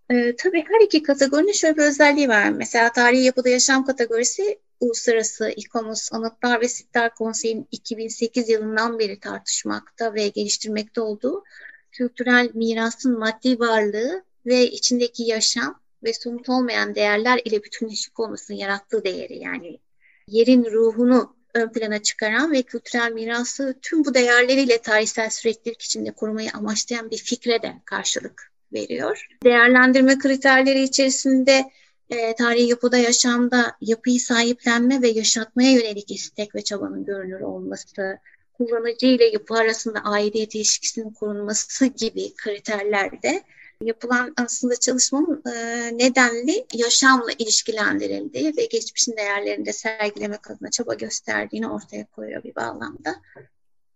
E, 0.09 0.35
tabii 0.35 0.65
her 0.69 0.85
iki 0.85 1.03
kategorinin 1.03 1.51
şöyle 1.51 1.77
bir 1.77 1.83
özelliği 1.83 2.29
var. 2.29 2.49
Mesela 2.49 2.91
tarihi 2.91 3.23
yapıda 3.23 3.49
yaşam 3.49 3.85
kategorisi 3.85 4.59
Uluslararası 4.79 5.49
İKOMOS 5.49 6.13
Anıtlar 6.13 6.61
ve 6.61 6.67
Sitler 6.67 7.15
Konseyi'nin 7.15 7.67
2008 7.71 8.49
yılından 8.49 8.99
beri 8.99 9.19
tartışmakta 9.19 10.13
ve 10.13 10.27
geliştirmekte 10.27 11.01
olduğu 11.01 11.43
kültürel 11.91 12.49
mirasın 12.53 13.19
maddi 13.19 13.59
varlığı 13.59 14.23
ve 14.45 14.67
içindeki 14.67 15.23
yaşam 15.23 15.79
ve 16.03 16.13
somut 16.13 16.49
olmayan 16.49 16.95
değerler 16.95 17.41
ile 17.45 17.63
bütünleşik 17.63 18.19
olmasının 18.19 18.57
yarattığı 18.57 19.03
değeri 19.03 19.37
yani 19.37 19.79
yerin 20.27 20.65
ruhunu 20.65 21.35
ön 21.53 21.69
plana 21.69 22.01
çıkaran 22.01 22.51
ve 22.51 22.61
kültürel 22.61 23.11
mirası 23.11 23.75
tüm 23.81 24.05
bu 24.05 24.13
değerleriyle 24.13 24.81
tarihsel 24.81 25.29
süreklilik 25.29 25.81
içinde 25.81 26.11
korumayı 26.11 26.49
amaçlayan 26.53 27.11
bir 27.11 27.17
fikre 27.17 27.61
de 27.61 27.73
karşılık 27.85 28.51
veriyor. 28.73 29.27
Değerlendirme 29.43 30.17
kriterleri 30.17 30.83
içerisinde 30.83 31.71
e, 32.09 32.35
tarihi 32.35 32.69
yapıda 32.69 32.97
yaşamda 32.97 33.75
yapıyı 33.81 34.19
sahiplenme 34.19 35.01
ve 35.01 35.07
yaşatmaya 35.07 35.71
yönelik 35.71 36.11
istek 36.11 36.55
ve 36.55 36.63
çabanın 36.63 37.05
görünür 37.05 37.41
olması, 37.41 38.19
kullanıcı 38.53 39.05
ile 39.05 39.25
yapı 39.25 39.53
arasında 39.53 39.99
aidiyet 39.99 40.55
ilişkisinin 40.55 41.09
korunması 41.09 41.85
gibi 41.85 42.35
kriterlerde 42.35 43.43
yapılan 43.81 44.33
aslında 44.37 44.75
çalışmanın 44.75 45.43
e, 45.45 45.57
nedenli 45.97 46.65
yaşamla 46.73 47.31
ilişkilendirildiği 47.39 48.53
ve 48.57 48.65
geçmişin 48.65 49.17
değerlerini 49.17 49.65
de 49.65 49.73
sergilemek 49.73 50.51
adına 50.51 50.69
çaba 50.69 50.93
gösterdiğini 50.93 51.69
ortaya 51.69 52.05
koyuyor 52.05 52.43
bir 52.43 52.55
bağlamda. 52.55 53.15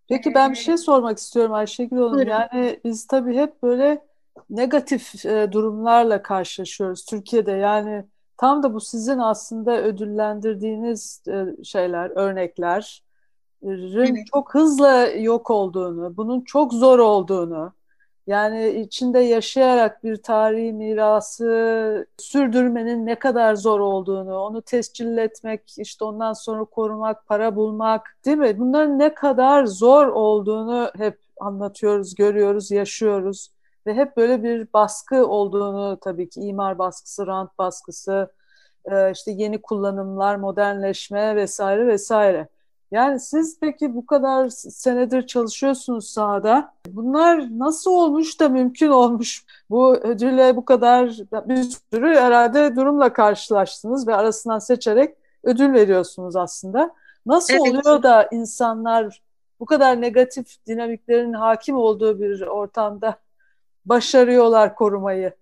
Peki 0.09 0.33
ben 0.33 0.51
bir 0.51 0.57
şey 0.57 0.77
sormak 0.77 1.17
istiyorum 1.17 1.53
Ayşegül 1.53 1.97
Hanım. 1.97 2.13
Buyurun. 2.13 2.31
Yani 2.31 2.79
biz 2.85 3.07
tabii 3.07 3.35
hep 3.35 3.63
böyle 3.63 4.10
negatif 4.49 5.25
e, 5.25 5.51
durumlarla 5.51 6.21
karşılaşıyoruz 6.21 7.05
Türkiye'de. 7.05 7.51
Yani 7.51 8.05
tam 8.37 8.63
da 8.63 8.73
bu 8.73 8.79
sizin 8.79 9.17
aslında 9.17 9.81
ödüllendirdiğiniz 9.81 11.23
e, 11.27 11.63
şeyler, 11.63 12.09
örnekler 12.09 13.03
evet. 13.63 14.27
çok 14.33 14.53
hızla 14.53 15.07
yok 15.07 15.51
olduğunu, 15.51 16.17
bunun 16.17 16.41
çok 16.41 16.73
zor 16.73 16.99
olduğunu, 16.99 17.73
yani 18.27 18.69
içinde 18.69 19.19
yaşayarak 19.19 20.03
bir 20.03 20.15
tarihi 20.15 20.73
mirası 20.73 22.07
sürdürmenin 22.17 23.05
ne 23.05 23.19
kadar 23.19 23.55
zor 23.55 23.79
olduğunu, 23.79 24.37
onu 24.37 24.61
tescil 24.61 25.17
etmek, 25.17 25.61
işte 25.77 26.05
ondan 26.05 26.33
sonra 26.33 26.63
korumak, 26.63 27.27
para 27.27 27.55
bulmak 27.55 28.17
değil 28.25 28.37
mi? 28.37 28.59
Bunların 28.59 28.99
ne 28.99 29.13
kadar 29.13 29.65
zor 29.65 30.07
olduğunu 30.07 30.91
hep 30.97 31.19
anlatıyoruz, 31.39 32.15
görüyoruz, 32.15 32.71
yaşıyoruz. 32.71 33.49
Ve 33.87 33.93
hep 33.93 34.17
böyle 34.17 34.43
bir 34.43 34.67
baskı 34.73 35.27
olduğunu 35.27 35.97
tabii 36.01 36.29
ki 36.29 36.41
imar 36.41 36.79
baskısı, 36.79 37.27
rant 37.27 37.57
baskısı, 37.57 38.31
e, 38.85 39.11
işte 39.11 39.31
yeni 39.31 39.61
kullanımlar, 39.61 40.35
modernleşme 40.35 41.35
vesaire 41.35 41.87
vesaire. 41.87 42.47
Yani 42.91 43.19
siz 43.19 43.59
peki 43.59 43.95
bu 43.95 44.05
kadar 44.05 44.49
senedir 44.49 45.27
çalışıyorsunuz 45.27 46.09
sahada. 46.09 46.73
Bunlar 46.87 47.59
nasıl 47.59 47.91
olmuş 47.91 48.39
da 48.39 48.49
mümkün 48.49 48.89
olmuş? 48.89 49.45
Bu 49.69 49.95
ödülle 49.95 50.55
bu 50.55 50.65
kadar 50.65 51.07
bir 51.47 51.63
sürü 51.93 52.15
herhalde 52.15 52.75
durumla 52.75 53.13
karşılaştınız 53.13 54.07
ve 54.07 54.15
arasından 54.15 54.59
seçerek 54.59 55.15
ödül 55.43 55.73
veriyorsunuz 55.73 56.35
aslında. 56.35 56.93
Nasıl 57.25 57.53
evet. 57.53 57.61
oluyor 57.61 58.03
da 58.03 58.27
insanlar 58.31 59.21
bu 59.59 59.65
kadar 59.65 60.01
negatif 60.01 60.65
dinamiklerin 60.67 61.33
hakim 61.33 61.75
olduğu 61.75 62.19
bir 62.19 62.41
ortamda 62.41 63.15
başarıyorlar 63.85 64.75
korumayı? 64.75 65.33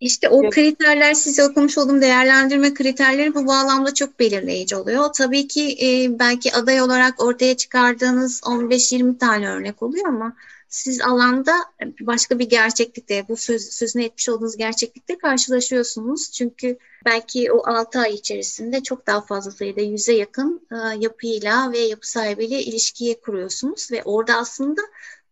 İşte 0.00 0.28
o 0.28 0.50
kriterler 0.50 1.14
size 1.14 1.44
okumuş 1.44 1.78
olduğum 1.78 2.00
değerlendirme 2.00 2.74
kriterleri 2.74 3.34
bu 3.34 3.46
bağlamda 3.46 3.94
çok 3.94 4.20
belirleyici 4.20 4.76
oluyor. 4.76 5.08
Tabii 5.12 5.48
ki 5.48 5.76
e, 5.82 6.18
belki 6.18 6.54
aday 6.54 6.80
olarak 6.80 7.22
ortaya 7.22 7.56
çıkardığınız 7.56 8.40
15-20 8.40 9.18
tane 9.18 9.48
örnek 9.48 9.82
oluyor 9.82 10.08
ama 10.08 10.36
siz 10.68 11.00
alanda 11.00 11.54
başka 12.00 12.38
bir 12.38 12.48
gerçeklikte, 12.48 13.28
bu 13.28 13.36
söz, 13.36 13.62
sözünü 13.62 14.04
etmiş 14.04 14.28
olduğunuz 14.28 14.56
gerçeklikte 14.56 15.18
karşılaşıyorsunuz. 15.18 16.32
Çünkü 16.32 16.78
belki 17.04 17.52
o 17.52 17.66
6 17.66 18.00
ay 18.00 18.14
içerisinde 18.14 18.82
çok 18.82 19.06
daha 19.06 19.20
fazla 19.20 19.50
sayıda 19.50 19.80
yüze 19.80 20.12
yakın 20.12 20.66
e, 20.70 20.76
yapıyla 20.98 21.72
ve 21.72 21.78
yapı 21.78 22.10
sahibiyle 22.10 22.62
ilişkiye 22.62 23.20
kuruyorsunuz 23.20 23.92
ve 23.92 24.02
orada 24.04 24.34
aslında 24.34 24.80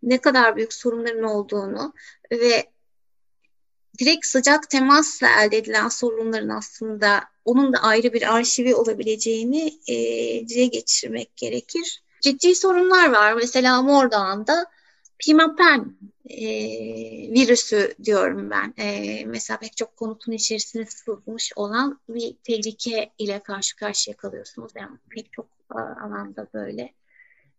ne 0.03 0.19
kadar 0.19 0.57
büyük 0.57 0.73
sorunların 0.73 1.23
olduğunu 1.23 1.93
ve 2.33 2.71
direkt 3.99 4.27
sıcak 4.27 4.71
temasla 4.71 5.29
elde 5.43 5.57
edilen 5.57 5.89
sorunların 5.89 6.49
aslında 6.49 7.21
onun 7.45 7.73
da 7.73 7.79
ayrı 7.79 8.13
bir 8.13 8.35
arşivi 8.37 8.75
olabileceğini 8.75 9.79
e, 9.89 9.95
dile 10.49 10.67
geçirmek 10.67 11.37
gerekir. 11.37 12.03
Ciddi 12.21 12.55
sorunlar 12.55 13.13
var. 13.13 13.33
Mesela 13.33 13.83
Mordağ'ında 13.83 14.67
pimapen 15.19 15.97
e, 16.29 16.47
virüsü 17.33 17.95
diyorum 18.05 18.51
ben. 18.51 18.75
E, 18.79 19.25
mesela 19.25 19.59
pek 19.59 19.77
çok 19.77 19.97
konutun 19.97 20.33
içerisine 20.33 20.87
sızmış 20.87 21.53
olan 21.57 22.01
bir 22.09 22.37
tehlike 22.43 23.11
ile 23.19 23.43
karşı 23.43 23.77
karşıya 23.77 24.17
kalıyorsunuz. 24.17 24.73
Yani 24.75 24.99
pek 25.11 25.33
çok 25.33 25.47
alanda 26.05 26.47
böyle. 26.55 26.93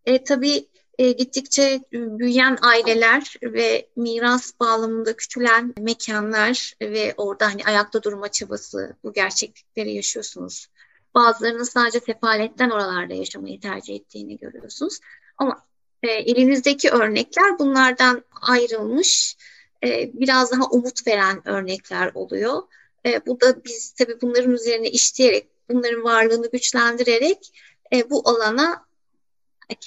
E, 0.05 0.23
tabii 0.23 0.67
e, 0.97 1.11
gittikçe 1.11 1.81
büyüyen 1.91 2.57
aileler 2.61 3.35
ve 3.43 3.89
miras 3.95 4.59
bağlamında 4.59 5.15
küçülen 5.15 5.73
mekanlar 5.79 6.73
ve 6.81 7.13
orada 7.17 7.45
hani 7.45 7.63
ayakta 7.65 8.03
durma 8.03 8.31
çabası 8.31 8.95
bu 9.03 9.13
gerçeklikleri 9.13 9.93
yaşıyorsunuz. 9.93 10.67
Bazılarının 11.15 11.63
sadece 11.63 11.99
sefaletten 11.99 12.69
oralarda 12.69 13.13
yaşamayı 13.13 13.59
tercih 13.59 13.95
ettiğini 13.95 14.37
görüyorsunuz. 14.37 14.99
Ama 15.37 15.65
e, 16.03 16.07
elinizdeki 16.11 16.89
örnekler 16.89 17.59
bunlardan 17.59 18.23
ayrılmış, 18.41 19.37
e, 19.83 20.11
biraz 20.13 20.51
daha 20.51 20.69
umut 20.69 21.07
veren 21.07 21.47
örnekler 21.47 22.11
oluyor. 22.13 22.61
E, 23.05 23.25
bu 23.25 23.41
da 23.41 23.63
biz 23.63 23.91
tabii 23.91 24.21
bunların 24.21 24.51
üzerine 24.51 24.89
işleyerek, 24.89 25.47
bunların 25.69 26.03
varlığını 26.03 26.51
güçlendirerek 26.51 27.51
e, 27.93 28.09
bu 28.09 28.29
alana 28.29 28.85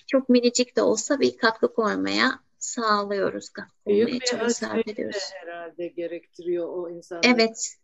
çok 0.06 0.28
minicik 0.28 0.76
de 0.76 0.82
olsa 0.82 1.20
bir 1.20 1.38
katkı 1.38 1.74
koymaya 1.74 2.30
sağlıyoruz. 2.58 3.50
Büyük 3.86 4.08
bir 4.08 4.90
ediyoruz. 4.90 5.30
herhalde 5.32 5.88
gerektiriyor 5.88 6.68
o 6.68 6.90
insanların 6.90 7.34
evet. 7.34 7.76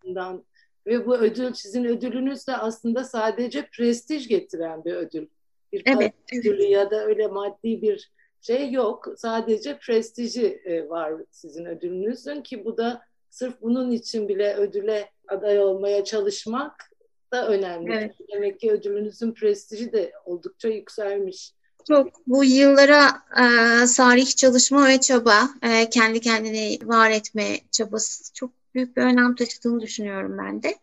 Ve 0.86 1.06
bu 1.06 1.16
ödül 1.16 1.52
sizin 1.52 1.84
ödülünüz 1.84 2.46
de 2.46 2.56
aslında 2.56 3.04
sadece 3.04 3.66
prestij 3.66 4.28
getiren 4.28 4.84
bir 4.84 4.94
ödül. 4.94 5.26
Bir 5.72 5.82
evet. 5.86 6.14
ödülü 6.38 6.62
ya 6.62 6.90
da 6.90 7.04
öyle 7.04 7.26
maddi 7.26 7.82
bir 7.82 8.10
şey 8.40 8.72
yok. 8.72 9.08
Sadece 9.16 9.78
prestiji 9.78 10.46
e, 10.64 10.88
var 10.88 11.14
sizin 11.30 11.64
ödülünüzün 11.64 12.42
ki 12.42 12.64
bu 12.64 12.76
da 12.76 13.02
sırf 13.30 13.62
bunun 13.62 13.90
için 13.90 14.28
bile 14.28 14.54
ödüle 14.54 15.10
aday 15.28 15.60
olmaya 15.60 16.04
çalışmak 16.04 16.90
da 17.32 17.48
önemli. 17.48 17.92
Evet. 17.92 18.14
Demek 18.34 18.60
ki 18.60 18.72
ödülünüzün 18.72 19.32
prestiji 19.32 19.92
de 19.92 20.12
oldukça 20.24 20.68
yükselmiş. 20.68 21.52
Çok 21.90 22.26
bu 22.26 22.44
yıllara 22.44 23.22
e, 23.40 23.86
sarih 23.86 24.36
çalışma 24.36 24.88
ve 24.88 25.00
çaba, 25.00 25.48
e, 25.62 25.90
kendi 25.90 26.20
kendini 26.20 26.78
var 26.84 27.10
etme 27.10 27.60
çabası 27.70 28.34
çok 28.34 28.50
büyük 28.74 28.96
bir 28.96 29.02
önem 29.02 29.34
taşıdığını 29.34 29.80
düşünüyorum 29.80 30.38
ben 30.38 30.62
de. 30.62 30.78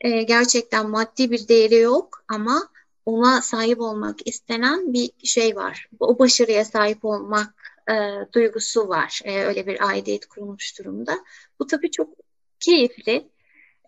E, 0.00 0.22
gerçekten 0.22 0.90
maddi 0.90 1.30
bir 1.30 1.48
değeri 1.48 1.74
yok 1.74 2.24
ama 2.28 2.68
ona 3.06 3.42
sahip 3.42 3.80
olmak 3.80 4.28
istenen 4.28 4.92
bir 4.92 5.10
şey 5.24 5.56
var. 5.56 5.88
O 6.00 6.18
başarıya 6.18 6.64
sahip 6.64 7.04
olmak 7.04 7.54
e, 7.90 7.94
duygusu 8.32 8.88
var. 8.88 9.20
E, 9.24 9.44
öyle 9.44 9.66
bir 9.66 9.88
aidiyet 9.88 10.26
kurulmuş 10.26 10.78
durumda. 10.78 11.18
Bu 11.60 11.66
tabii 11.66 11.90
çok 11.90 12.08
keyifli. 12.60 13.28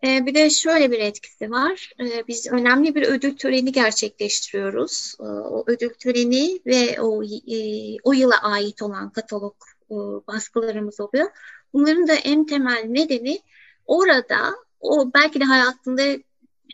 E, 0.05 0.27
bir 0.27 0.35
de 0.35 0.51
şöyle 0.51 0.91
bir 0.91 0.99
etkisi 0.99 1.51
var. 1.51 1.93
E, 2.01 2.27
biz 2.29 2.53
önemli 2.53 2.95
bir 2.95 3.03
ödül 3.03 3.37
töreni 3.37 3.73
gerçekleştiriyoruz. 3.73 5.15
E, 5.21 5.23
o 5.23 5.65
ödül 5.67 5.95
töreni 5.95 6.61
ve 6.67 7.01
o 7.01 7.23
e, 7.25 7.59
o 8.05 8.13
yıla 8.13 8.43
ait 8.43 8.83
olan 8.83 9.11
katalog 9.11 9.55
e, 9.91 9.95
baskılarımız 10.27 11.01
oluyor. 11.01 11.31
Bunların 11.73 12.09
da 12.09 12.15
en 12.15 12.47
temel 12.47 12.85
nedeni 12.89 13.41
orada 13.87 14.55
o 14.81 15.11
belki 15.15 15.41
de 15.41 15.45
hayatında 15.45 16.03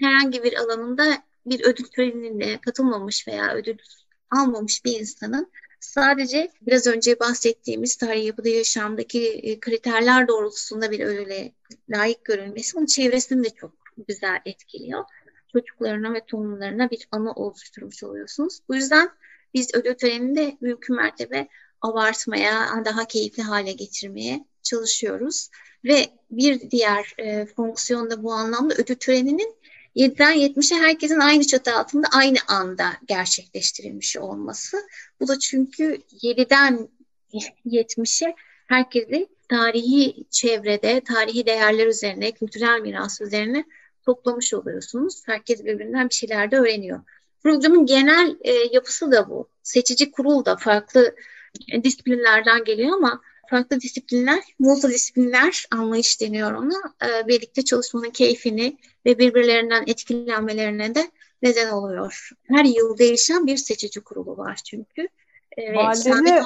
herhangi 0.00 0.44
bir 0.44 0.60
alanında 0.60 1.22
bir 1.46 1.60
ödül 1.64 1.84
törenine 1.84 2.60
katılmamış 2.60 3.28
veya 3.28 3.54
ödül 3.54 3.78
almamış 4.30 4.84
bir 4.84 5.00
insanın 5.00 5.52
sadece 5.80 6.50
biraz 6.62 6.86
önce 6.86 7.20
bahsettiğimiz 7.20 7.96
tarih 7.96 8.26
yapıda 8.26 8.48
yaşamdaki 8.48 9.28
e, 9.28 9.60
kriterler 9.60 10.28
doğrultusunda 10.28 10.90
bir 10.90 11.00
ödüle 11.00 11.52
layık 11.88 12.24
görülmesi 12.24 12.78
onun 12.78 12.86
çevresini 12.86 13.44
de 13.44 13.50
çok 13.50 13.72
güzel 14.08 14.40
etkiliyor. 14.44 15.04
Çocuklarına 15.52 16.14
ve 16.14 16.26
torunlarına 16.26 16.90
bir 16.90 17.08
anı 17.10 17.32
oluşturmuş 17.32 18.02
oluyorsunuz. 18.02 18.60
Bu 18.68 18.74
yüzden 18.74 19.10
biz 19.54 19.74
ödül 19.74 19.94
törenini 19.94 20.58
mümkün 20.60 20.96
mertebe 20.96 21.48
abartmaya, 21.80 22.84
daha 22.84 23.04
keyifli 23.04 23.42
hale 23.42 23.72
getirmeye 23.72 24.44
çalışıyoruz. 24.62 25.48
Ve 25.84 26.06
bir 26.30 26.70
diğer 26.70 27.14
e, 27.18 27.46
fonksiyon 27.46 28.10
da 28.10 28.22
bu 28.22 28.32
anlamda 28.32 28.74
ödül 28.74 28.94
töreninin 28.94 29.55
7'den 29.96 30.36
70'e 30.36 30.78
herkesin 30.78 31.20
aynı 31.20 31.46
çatı 31.46 31.74
altında 31.74 32.06
aynı 32.12 32.38
anda 32.48 32.92
gerçekleştirilmiş 33.06 34.16
olması. 34.16 34.76
Bu 35.20 35.28
da 35.28 35.38
çünkü 35.38 35.98
7'den 36.22 36.88
70'e 37.66 38.34
herkesi 38.66 39.28
tarihi 39.48 40.24
çevrede, 40.30 41.00
tarihi 41.00 41.46
değerler 41.46 41.86
üzerine, 41.86 42.32
kültürel 42.32 42.80
miras 42.80 43.20
üzerine 43.20 43.64
toplamış 44.06 44.54
oluyorsunuz. 44.54 45.22
Herkes 45.26 45.64
birbirinden 45.64 46.08
bir 46.08 46.14
şeyler 46.14 46.50
de 46.50 46.58
öğreniyor. 46.58 47.00
Programın 47.42 47.86
genel 47.86 48.36
e, 48.40 48.52
yapısı 48.52 49.12
da 49.12 49.30
bu. 49.30 49.48
Seçici 49.62 50.10
kurul 50.10 50.44
da 50.44 50.56
farklı 50.56 51.14
e, 51.72 51.84
disiplinlerden 51.84 52.64
geliyor 52.64 52.96
ama 52.96 53.20
farklı 53.50 53.80
disiplinler, 53.80 54.40
multidisipliner 54.58 55.66
anlayış 55.70 56.20
deniyor 56.20 56.52
ona. 56.52 56.94
E, 57.02 57.28
birlikte 57.28 57.62
çalışmanın 57.62 58.10
keyfini 58.10 58.76
ve 59.06 59.18
birbirlerinden 59.18 59.84
etkilenmelerine 59.86 60.94
de 60.94 61.10
neden 61.42 61.70
oluyor. 61.70 62.30
Her 62.48 62.64
yıl 62.64 62.98
değişen 62.98 63.46
bir 63.46 63.56
seçici 63.56 64.00
kurulu 64.00 64.36
var 64.36 64.60
çünkü. 64.64 65.08
E, 65.56 65.72
Mahalleli, 65.72 66.42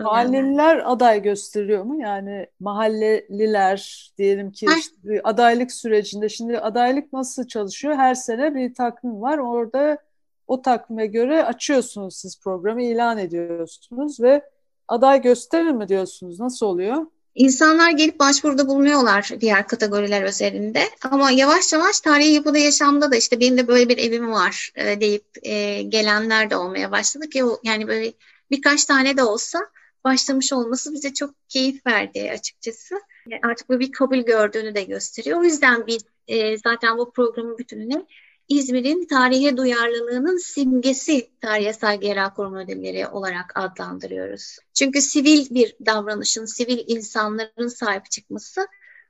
mahalleliler 0.00 0.90
aday 0.92 1.22
gösteriyor 1.22 1.84
mu? 1.84 2.00
Yani 2.02 2.46
mahalleliler 2.60 4.12
diyelim 4.18 4.52
ki 4.52 4.66
işte 4.78 5.20
adaylık 5.24 5.72
sürecinde 5.72 6.28
şimdi 6.28 6.58
adaylık 6.58 7.12
nasıl 7.12 7.46
çalışıyor? 7.46 7.94
Her 7.94 8.14
sene 8.14 8.54
bir 8.54 8.74
takvim 8.74 9.22
var. 9.22 9.38
Orada 9.38 9.98
o 10.46 10.62
takvime 10.62 11.06
göre 11.06 11.44
açıyorsunuz 11.44 12.16
siz 12.16 12.40
programı 12.40 12.82
ilan 12.82 13.18
ediyorsunuz 13.18 14.20
ve 14.20 14.42
aday 14.90 15.22
gösterir 15.22 15.70
mi 15.70 15.88
diyorsunuz? 15.88 16.40
Nasıl 16.40 16.66
oluyor? 16.66 17.06
İnsanlar 17.34 17.90
gelip 17.90 18.18
başvuruda 18.18 18.68
bulunuyorlar 18.68 19.30
diğer 19.40 19.68
kategoriler 19.68 20.22
üzerinde. 20.22 20.82
Ama 21.10 21.30
yavaş 21.30 21.72
yavaş 21.72 22.00
tarihi 22.00 22.32
yapıda 22.32 22.58
yaşamda 22.58 23.12
da 23.12 23.16
işte 23.16 23.40
benim 23.40 23.58
de 23.58 23.68
böyle 23.68 23.88
bir 23.88 23.98
evim 23.98 24.32
var 24.32 24.72
e, 24.74 25.00
deyip 25.00 25.24
e, 25.42 25.82
gelenler 25.82 26.50
de 26.50 26.56
olmaya 26.56 26.90
başladı 26.90 27.28
ki 27.28 27.42
yani 27.64 27.88
böyle 27.88 28.12
birkaç 28.50 28.84
tane 28.84 29.16
de 29.16 29.22
olsa 29.22 29.60
başlamış 30.04 30.52
olması 30.52 30.92
bize 30.92 31.14
çok 31.14 31.30
keyif 31.48 31.86
verdi 31.86 32.30
açıkçası. 32.32 33.00
Artık 33.42 33.68
bu 33.68 33.80
bir 33.80 33.92
kabul 33.92 34.18
gördüğünü 34.18 34.74
de 34.74 34.82
gösteriyor. 34.82 35.40
O 35.40 35.44
yüzden 35.44 35.86
biz 35.86 36.04
e, 36.28 36.58
zaten 36.58 36.98
bu 36.98 37.10
programın 37.10 37.58
bütününe 37.58 38.06
İzmir'in 38.50 39.06
tarihe 39.06 39.56
duyarlılığının 39.56 40.36
simgesi 40.36 41.30
tarihe 41.40 41.72
saygı 41.72 42.06
yerel 42.06 42.30
koruma 42.30 42.60
ödülleri 42.60 43.08
olarak 43.08 43.52
adlandırıyoruz. 43.54 44.58
Çünkü 44.74 45.00
sivil 45.00 45.54
bir 45.54 45.76
davranışın, 45.86 46.44
sivil 46.44 46.84
insanların 46.86 47.68
sahip 47.68 48.10
çıkması, 48.10 48.66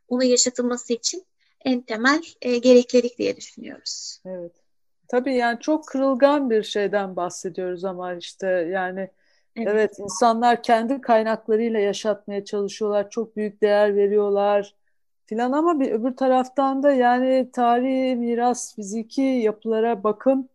onu 0.08 0.24
yaşatılması 0.24 0.92
için 0.92 1.24
en 1.64 1.82
temel 1.82 2.22
e, 2.42 2.58
gereklilik 2.58 3.18
diye 3.18 3.36
düşünüyoruz. 3.36 4.20
Evet. 4.26 4.52
Tabii 5.08 5.34
yani 5.34 5.60
çok 5.60 5.86
kırılgan 5.86 6.50
bir 6.50 6.62
şeyden 6.62 7.16
bahsediyoruz 7.16 7.84
ama 7.84 8.14
işte 8.14 8.46
yani 8.46 9.10
evet. 9.56 9.68
evet 9.68 9.98
insanlar 9.98 10.62
kendi 10.62 11.00
kaynaklarıyla 11.00 11.80
yaşatmaya 11.80 12.44
çalışıyorlar. 12.44 13.10
Çok 13.10 13.36
büyük 13.36 13.62
değer 13.62 13.96
veriyorlar 13.96 14.74
filan 15.30 15.52
ama 15.52 15.80
bir 15.80 15.92
öbür 15.92 16.16
taraftan 16.16 16.82
da 16.82 16.92
yani 16.92 17.50
tarihi, 17.52 18.16
miras, 18.16 18.74
fiziki 18.74 19.22
yapılara 19.22 20.04
bakım, 20.04 20.48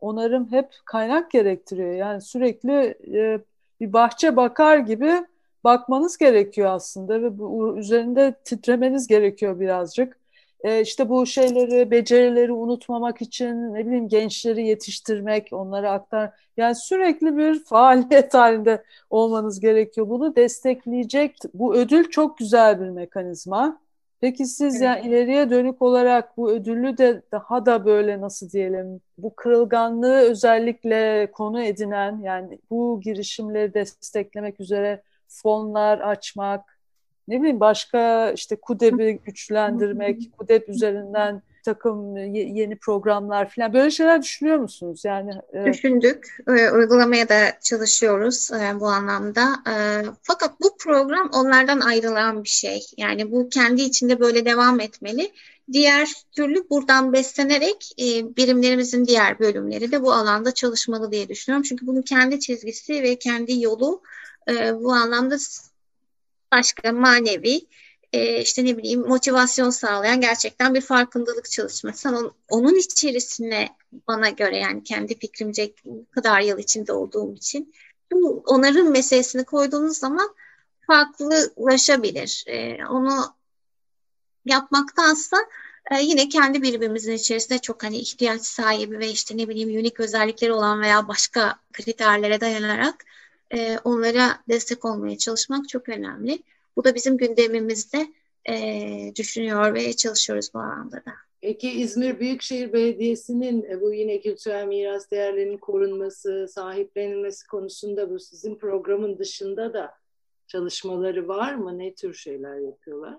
onarım 0.00 0.52
hep 0.52 0.68
kaynak 0.84 1.30
gerektiriyor. 1.30 1.92
Yani 1.92 2.20
sürekli 2.20 2.94
e, 3.14 3.40
bir 3.80 3.92
bahçe 3.92 4.36
bakar 4.36 4.78
gibi 4.78 5.12
bakmanız 5.64 6.18
gerekiyor 6.18 6.70
aslında 6.70 7.22
ve 7.22 7.38
bu 7.38 7.78
üzerinde 7.78 8.34
titremeniz 8.44 9.06
gerekiyor 9.06 9.60
birazcık. 9.60 10.18
E, 10.60 10.80
işte 10.80 11.08
bu 11.08 11.26
şeyleri, 11.26 11.90
becerileri 11.90 12.52
unutmamak 12.52 13.22
için 13.22 13.74
ne 13.74 13.86
bileyim 13.86 14.08
gençleri 14.08 14.66
yetiştirmek, 14.66 15.48
onları 15.52 15.90
aktar. 15.90 16.30
Yani 16.56 16.74
sürekli 16.74 17.36
bir 17.36 17.64
faaliyet 17.64 18.34
halinde 18.34 18.84
olmanız 19.10 19.60
gerekiyor. 19.60 20.08
Bunu 20.08 20.36
destekleyecek 20.36 21.36
bu 21.54 21.74
ödül 21.74 22.10
çok 22.10 22.38
güzel 22.38 22.80
bir 22.80 22.88
mekanizma. 22.88 23.82
Peki 24.22 24.46
siz 24.46 24.74
evet. 24.74 24.82
yani 24.82 25.08
ileriye 25.08 25.50
dönük 25.50 25.82
olarak 25.82 26.36
bu 26.36 26.50
ödüllü 26.50 26.98
de 26.98 27.22
daha 27.32 27.66
da 27.66 27.84
böyle 27.84 28.20
nasıl 28.20 28.50
diyelim 28.50 29.00
bu 29.18 29.36
kırılganlığı 29.36 30.18
özellikle 30.18 31.30
konu 31.32 31.62
edinen 31.62 32.20
yani 32.22 32.58
bu 32.70 33.00
girişimleri 33.04 33.74
desteklemek 33.74 34.60
üzere 34.60 35.02
fonlar 35.28 35.98
açmak 35.98 36.78
ne 37.28 37.40
bileyim 37.40 37.60
başka 37.60 38.30
işte 38.30 38.56
KUDEP'i 38.56 39.20
güçlendirmek, 39.24 40.32
KUDEP 40.38 40.68
üzerinden 40.68 41.42
takım 41.62 42.16
yeni 42.34 42.76
programlar 42.76 43.50
falan 43.50 43.72
böyle 43.72 43.90
şeyler 43.90 44.22
düşünüyor 44.22 44.56
musunuz? 44.56 45.02
Yani 45.04 45.32
e... 45.52 45.64
düşündük, 45.64 46.36
e, 46.48 46.70
uygulamaya 46.70 47.28
da 47.28 47.58
çalışıyoruz 47.60 48.50
e, 48.52 48.80
bu 48.80 48.86
anlamda. 48.86 49.62
E, 49.70 49.74
fakat 50.22 50.60
bu 50.60 50.76
program 50.76 51.30
onlardan 51.32 51.80
ayrılan 51.80 52.44
bir 52.44 52.48
şey. 52.48 52.86
Yani 52.96 53.32
bu 53.32 53.48
kendi 53.48 53.82
içinde 53.82 54.20
böyle 54.20 54.44
devam 54.44 54.80
etmeli. 54.80 55.32
Diğer 55.72 56.08
türlü 56.32 56.70
buradan 56.70 57.12
beslenerek 57.12 57.92
e, 57.98 58.36
birimlerimizin 58.36 59.04
diğer 59.04 59.38
bölümleri 59.38 59.92
de 59.92 60.02
bu 60.02 60.12
alanda 60.12 60.54
çalışmalı 60.54 61.12
diye 61.12 61.28
düşünüyorum. 61.28 61.66
Çünkü 61.68 61.86
bunun 61.86 62.02
kendi 62.02 62.40
çizgisi 62.40 63.02
ve 63.02 63.18
kendi 63.18 63.62
yolu 63.62 64.02
bu 64.74 64.92
anlamda 64.92 65.36
başka 66.52 66.92
manevi 66.92 67.60
e, 68.12 68.42
işte 68.42 68.64
ne 68.64 68.78
bileyim 68.78 69.00
motivasyon 69.00 69.70
sağlayan 69.70 70.20
gerçekten 70.20 70.74
bir 70.74 70.80
farkındalık 70.80 71.50
çalışması. 71.50 72.08
Ama 72.08 72.30
onun 72.48 72.74
içerisine 72.74 73.68
bana 74.08 74.30
göre 74.30 74.58
yani 74.58 74.84
kendi 74.84 75.18
fikrimce 75.18 75.72
kadar 76.10 76.40
yıl 76.40 76.58
içinde 76.58 76.92
olduğum 76.92 77.34
için 77.34 77.74
bu 78.12 78.42
onarım 78.46 78.90
meselesini 78.90 79.44
koyduğunuz 79.44 79.98
zaman 79.98 80.34
farklılaşabilir. 80.86 82.44
E, 82.46 82.86
onu 82.86 83.34
yapmaktansa 84.44 85.36
e, 85.90 86.02
yine 86.02 86.28
kendi 86.28 86.62
birbirimizin 86.62 87.12
içerisinde 87.12 87.58
çok 87.58 87.82
hani 87.82 87.98
ihtiyaç 87.98 88.42
sahibi 88.42 88.98
ve 88.98 89.08
işte 89.08 89.36
ne 89.36 89.48
bileyim 89.48 89.80
unik 89.80 90.00
özellikleri 90.00 90.52
olan 90.52 90.80
veya 90.80 91.08
başka 91.08 91.58
kriterlere 91.72 92.40
dayanarak 92.40 93.04
e, 93.54 93.78
onlara 93.84 94.38
destek 94.48 94.84
olmaya 94.84 95.18
çalışmak 95.18 95.68
çok 95.68 95.88
önemli. 95.88 96.42
Bu 96.76 96.84
da 96.84 96.94
bizim 96.94 97.16
gündemimizde 97.16 98.06
e, 98.48 99.12
düşünüyor 99.16 99.74
ve 99.74 99.92
çalışıyoruz 99.92 100.50
bu 100.54 100.58
alanda 100.58 100.96
da. 100.96 101.12
Peki 101.40 101.70
İzmir 101.70 102.20
Büyükşehir 102.20 102.72
Belediyesi'nin 102.72 103.64
e, 103.70 103.80
bu 103.80 103.94
yine 103.94 104.20
kültürel 104.20 104.66
miras 104.66 105.10
değerlerinin 105.10 105.58
korunması, 105.58 106.48
sahiplenilmesi 106.48 107.46
konusunda 107.46 108.10
bu 108.10 108.18
sizin 108.18 108.54
programın 108.54 109.18
dışında 109.18 109.72
da 109.72 109.94
çalışmaları 110.46 111.28
var 111.28 111.54
mı? 111.54 111.78
Ne 111.78 111.94
tür 111.94 112.14
şeyler 112.14 112.58
yapıyorlar? 112.58 113.18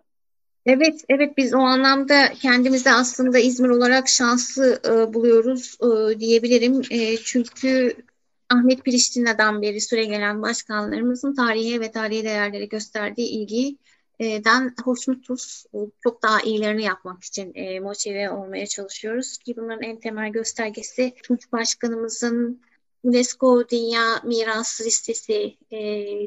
Evet, 0.65 1.01
evet 1.09 1.37
biz 1.37 1.53
o 1.53 1.57
anlamda 1.57 2.33
kendimizi 2.41 2.91
aslında 2.91 3.39
İzmir 3.39 3.69
olarak 3.69 4.09
şanslı 4.09 4.79
e, 4.85 5.13
buluyoruz 5.13 5.77
e, 5.81 6.19
diyebilirim. 6.19 6.81
E, 6.91 7.17
çünkü 7.17 7.95
Ahmet 8.53 8.85
Priştina'dan 8.85 9.61
beri 9.61 9.81
süre 9.81 10.05
gelen 10.05 10.41
başkanlarımızın 10.41 11.35
tarihe 11.35 11.79
ve 11.79 11.91
tarihi 11.91 12.23
değerlere 12.23 12.65
gösterdiği 12.65 13.29
ilgiden 13.29 14.75
hoşnutuz. 14.83 15.65
Çok 16.03 16.23
daha 16.23 16.41
iyilerini 16.41 16.83
yapmak 16.83 17.23
için 17.23 17.51
e, 17.55 17.79
motive 17.79 18.31
olmaya 18.31 18.67
çalışıyoruz. 18.67 19.37
Ki 19.37 19.57
bunların 19.57 19.83
en 19.83 19.99
temel 19.99 20.31
göstergesi 20.31 21.13
Tunç 21.23 21.51
Başkanımızın 21.51 22.61
UNESCO 23.03 23.69
Dünya 23.69 24.21
Miras 24.23 24.81
Listesi 24.81 25.57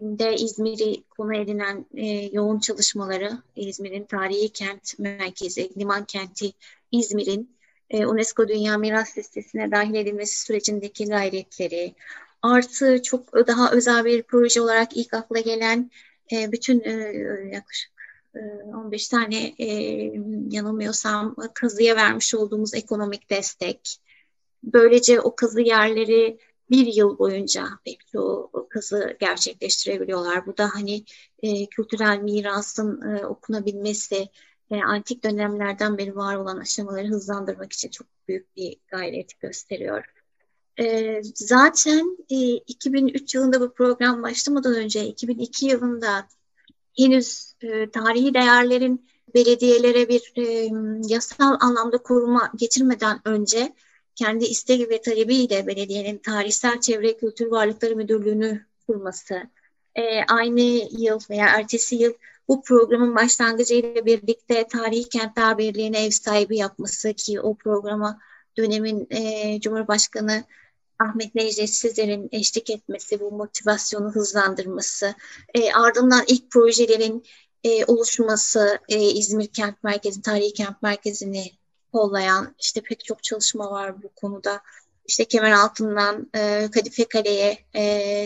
de 0.03 0.35
İzmir'i 0.35 1.05
konu 1.05 1.37
edinen 1.37 1.87
e, 1.95 2.07
yoğun 2.33 2.59
çalışmaları, 2.59 3.39
İzmir'in 3.57 4.05
tarihi 4.05 4.49
kent 4.49 4.99
merkezi, 4.99 5.71
liman 5.79 6.05
kenti 6.05 6.53
İzmir'in 6.93 7.56
e, 7.91 8.07
UNESCO 8.07 8.49
Dünya 8.49 8.79
Miras 8.79 9.19
Listesi'ne 9.19 9.71
dahil 9.71 9.95
edilmesi 9.95 10.41
sürecindeki 10.41 11.07
gayretleri, 11.07 11.95
artı 12.43 13.03
çok 13.03 13.47
daha 13.47 13.73
özel 13.73 14.05
bir 14.05 14.23
proje 14.23 14.61
olarak 14.61 14.97
ilk 14.97 15.15
akla 15.15 15.41
gelen 15.41 15.91
e, 16.33 16.53
bütün 16.53 16.85
yaklaşık 17.53 17.97
15 18.75 19.09
tane 19.09 19.55
yanılmıyorsam 20.51 21.37
kazıya 21.55 21.97
vermiş 21.97 22.35
olduğumuz 22.35 22.75
ekonomik 22.75 23.31
destek, 23.31 23.99
böylece 24.65 25.21
o 25.21 25.37
kazı 25.37 25.61
yerleri 25.61 26.39
bir 26.71 26.87
yıl 26.87 27.19
boyunca 27.19 27.69
belki 27.87 28.19
o 28.19 28.67
kazı 28.71 29.17
gerçekleştirebiliyorlar. 29.21 30.47
Bu 30.47 30.57
da 30.57 30.71
hani 30.75 31.05
e, 31.43 31.67
kültürel 31.67 32.19
mirasın 32.19 33.03
e, 33.03 33.27
okunabilmesi, 33.27 34.29
e, 34.71 34.83
antik 34.83 35.25
dönemlerden 35.25 35.99
beri 35.99 36.17
var 36.17 36.37
olan 36.37 36.57
aşamaları 36.57 37.09
hızlandırmak 37.09 37.73
için 37.73 37.89
çok 37.89 38.07
büyük 38.29 38.57
bir 38.57 38.77
gayret 38.89 39.41
gösteriyor. 39.41 40.05
E, 40.79 41.21
zaten 41.35 42.19
e, 42.31 42.37
2003 42.57 43.35
yılında 43.35 43.61
bu 43.61 43.73
program 43.73 44.23
başlamadan 44.23 44.75
önce 44.75 45.07
2002 45.07 45.67
yılında 45.67 46.29
henüz 46.99 47.55
e, 47.63 47.91
tarihi 47.91 48.35
değerlerin 48.35 49.07
belediyelere 49.35 50.09
bir 50.09 50.33
e, 50.37 50.71
yasal 51.09 51.57
anlamda 51.61 51.99
koruma 51.99 52.53
getirmeden 52.57 53.21
önce 53.25 53.73
kendi 54.15 54.45
isteği 54.45 54.91
ve 54.91 55.01
talebiyle 55.01 55.67
belediyenin 55.67 56.19
tarihsel 56.19 56.81
çevre 56.81 57.17
kültür 57.17 57.47
varlıkları 57.47 57.97
müdürlüğünü 57.97 58.67
kurması, 58.87 59.43
e, 59.95 60.25
aynı 60.29 60.61
yıl 60.91 61.21
veya 61.31 61.47
ertesi 61.47 61.97
yıl 61.97 62.13
bu 62.49 62.63
programın 62.63 63.17
başlangıcıyla 63.17 64.07
birlikte 64.07 64.67
Tarihi 64.69 65.09
Kentler 65.09 65.59
Birliği'ne 65.59 66.05
ev 66.05 66.11
sahibi 66.11 66.57
yapması 66.57 67.13
ki 67.13 67.41
o 67.41 67.55
programa 67.55 68.19
dönemin 68.57 69.07
e, 69.11 69.61
Cumhurbaşkanı 69.61 70.45
Ahmet 70.99 71.35
Necdet 71.35 71.71
Sizler'in 71.71 72.29
eşlik 72.33 72.71
etmesi, 72.71 73.21
bu 73.21 73.33
motivasyonu 73.33 74.11
hızlandırması, 74.13 75.15
e, 75.55 75.73
ardından 75.73 76.25
ilk 76.27 76.51
projelerin 76.51 77.25
e, 77.65 77.85
oluşması, 77.85 78.79
e, 78.89 79.01
İzmir 79.01 79.47
Kent 79.47 79.85
Merkezi, 79.85 80.23
Tarihi 80.23 80.53
Kent 80.53 80.83
Merkezi'ni 80.83 81.51
kollayan 81.93 82.55
işte 82.59 82.81
pek 82.81 83.05
çok 83.05 83.23
çalışma 83.23 83.71
var 83.71 84.03
bu 84.03 84.09
konuda. 84.09 84.61
İşte 85.09 85.25
kemer 85.25 85.51
altından 85.51 86.31
e, 86.35 86.69
Kadife 86.75 87.05
Kale'ye 87.05 87.59
e, 87.75 87.83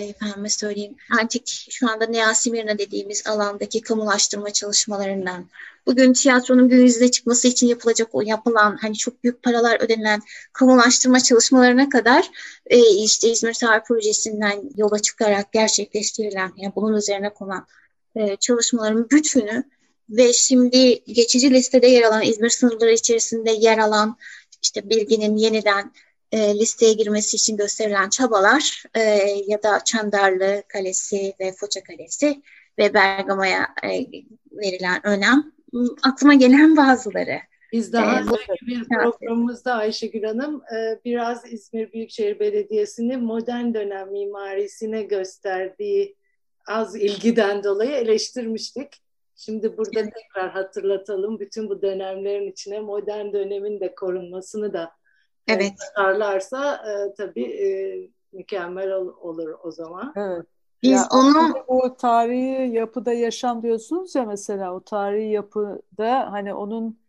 efendime 0.09 0.49
söyleyeyim 0.49 0.97
antik 1.21 1.67
şu 1.71 1.91
anda 1.91 2.07
Nea 2.07 2.35
Simirna 2.35 2.79
dediğimiz 2.79 3.27
alandaki 3.27 3.81
kamulaştırma 3.81 4.51
çalışmalarından. 4.51 5.47
Bugün 5.87 6.13
tiyatronun 6.13 6.69
gün 6.69 6.83
yüzüne 6.83 7.11
çıkması 7.11 7.49
için 7.49 7.67
yapılacak 7.67 8.09
o 8.13 8.21
yapılan 8.21 8.77
hani 8.81 8.97
çok 8.97 9.25
büyük 9.25 9.43
paralar 9.43 9.83
ödenilen 9.85 10.21
kamulaştırma 10.53 11.21
çalışmalarına 11.21 11.89
kadar 11.89 12.31
e, 12.67 12.79
işte 13.05 13.31
İzmir 13.31 13.55
Tarih 13.55 13.85
Projesi'nden 13.85 14.63
yola 14.77 14.99
çıkarak 14.99 15.53
gerçekleştirilen 15.53 16.53
yani 16.57 16.73
bunun 16.77 16.97
üzerine 16.97 17.35
konan 17.35 17.67
e, 18.17 18.37
çalışmaların 18.37 19.11
bütünü 19.11 19.65
ve 20.11 20.33
şimdi 20.33 21.05
geçici 21.05 21.51
listede 21.51 21.87
yer 21.87 22.03
alan 22.03 22.23
İzmir 22.23 22.51
sınırları 22.51 22.93
içerisinde 22.93 23.51
yer 23.51 23.79
alan 23.79 24.17
işte 24.63 24.91
bilginin 24.91 25.37
yeniden 25.37 25.93
e, 26.33 26.55
listeye 26.55 26.93
girmesi 26.93 27.37
için 27.37 27.57
gösterilen 27.57 28.09
çabalar 28.09 28.83
e, 28.95 29.01
ya 29.47 29.63
da 29.63 29.85
Çandarlı 29.85 30.63
Kalesi 30.69 31.35
ve 31.41 31.53
Foça 31.53 31.83
Kalesi 31.83 32.43
ve 32.79 32.95
Bergama'ya 32.95 33.69
e, 33.85 33.89
verilen 34.53 35.07
önem 35.07 35.53
aklıma 36.03 36.35
gelen 36.35 36.77
bazıları. 36.77 37.41
Biz 37.73 37.93
daha 37.93 38.17
ee, 38.17 38.23
önceki 38.23 38.67
bir 38.67 38.85
programımızda 38.89 39.75
Ayşegül 39.75 40.23
Hanım 40.23 40.63
e, 40.77 41.01
biraz 41.05 41.53
İzmir 41.53 41.93
Büyükşehir 41.93 42.41
Belediyesi'nin 42.41 43.25
modern 43.25 43.75
dönem 43.75 44.13
mimarisine 44.13 45.03
gösterdiği 45.03 46.17
az 46.67 46.97
ilgiden 46.97 47.65
dolayı 47.65 47.91
eleştirmiştik. 47.91 49.03
Şimdi 49.37 49.77
burada 49.77 50.03
tekrar 50.11 50.51
hatırlatalım. 50.51 51.41
Bütün 51.41 51.69
bu 51.69 51.83
dönemlerin 51.83 52.51
içine 52.51 52.81
modern 52.81 53.33
dönemin 53.33 53.81
de 53.81 53.95
korunmasını 53.95 54.73
da 54.73 54.93
evet. 55.51 55.73
tutarlarsa 55.89 56.75
e, 56.75 57.15
tabii 57.15 57.45
e, 57.45 57.69
mükemmel 58.33 58.93
ol, 58.93 59.13
olur 59.21 59.49
o 59.63 59.71
zaman. 59.71 60.13
Evet. 60.17 60.47
Biz 60.83 60.91
ya 60.91 61.09
onu 61.13 61.55
o 61.67 61.97
tarihi 61.97 62.75
yapıda 62.75 63.13
yaşam 63.13 63.63
diyorsunuz 63.63 64.15
ya 64.15 64.25
mesela 64.25 64.75
o 64.75 64.81
tarihi 64.81 65.33
yapıda 65.33 66.33
hani 66.33 66.55
onun 66.55 67.00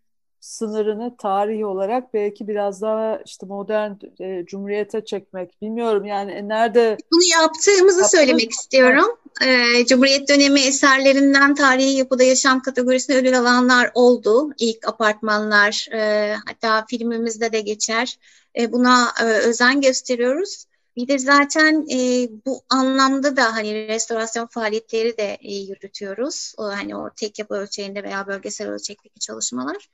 sınırını 0.42 1.18
tarihi 1.18 1.66
olarak 1.66 2.14
belki 2.14 2.48
biraz 2.48 2.82
daha 2.82 3.20
işte 3.26 3.46
modern 3.46 3.92
e, 4.20 4.46
cumhuriyete 4.46 5.06
çekmek 5.06 5.62
bilmiyorum 5.62 6.06
yani 6.06 6.32
e, 6.32 6.48
nerede 6.48 6.98
bunu 7.12 7.24
yaptığımızı 7.24 7.78
yaptığımız... 7.78 8.12
söylemek 8.12 8.52
istiyorum. 8.52 9.18
E, 9.46 9.86
Cumhuriyet 9.86 10.30
dönemi 10.30 10.60
eserlerinden 10.60 11.56
tarihi 11.56 11.98
yapıda 11.98 12.24
yaşam 12.24 12.62
kategorisine 12.62 13.16
ödül 13.16 13.40
alanlar 13.40 13.92
oldu. 13.94 14.50
İlk 14.60 14.88
apartmanlar 14.88 15.88
e, 15.94 16.36
hatta 16.46 16.86
filmimizde 16.90 17.52
de 17.52 17.62
geçer. 17.62 18.18
E, 18.60 18.72
buna 18.72 19.08
e, 19.22 19.24
özen 19.24 19.82
gösteriyoruz. 19.82 20.66
Bir 20.96 21.08
de 21.08 21.20
zaten 21.20 21.86
e, 21.92 22.30
bu 22.46 22.62
anlamda 22.70 23.36
da 23.36 23.56
hani 23.56 23.88
restorasyon 23.88 24.48
faaliyetleri 24.48 25.18
de 25.18 25.38
e, 25.42 25.56
yürütüyoruz. 25.56 26.54
O 26.58 26.64
hani 26.64 26.96
o 26.96 27.10
tek 27.16 27.40
yapı 27.40 27.54
ölçeğinde 27.54 28.04
veya 28.04 28.28
bölgesel 28.28 28.70
ölçekteki 28.70 29.20
çalışmalar. 29.20 29.90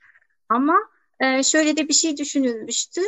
Ama 0.48 0.76
e, 1.20 1.42
şöyle 1.42 1.76
de 1.76 1.88
bir 1.88 1.94
şey 1.94 2.16
düşünülmüştü. 2.16 3.00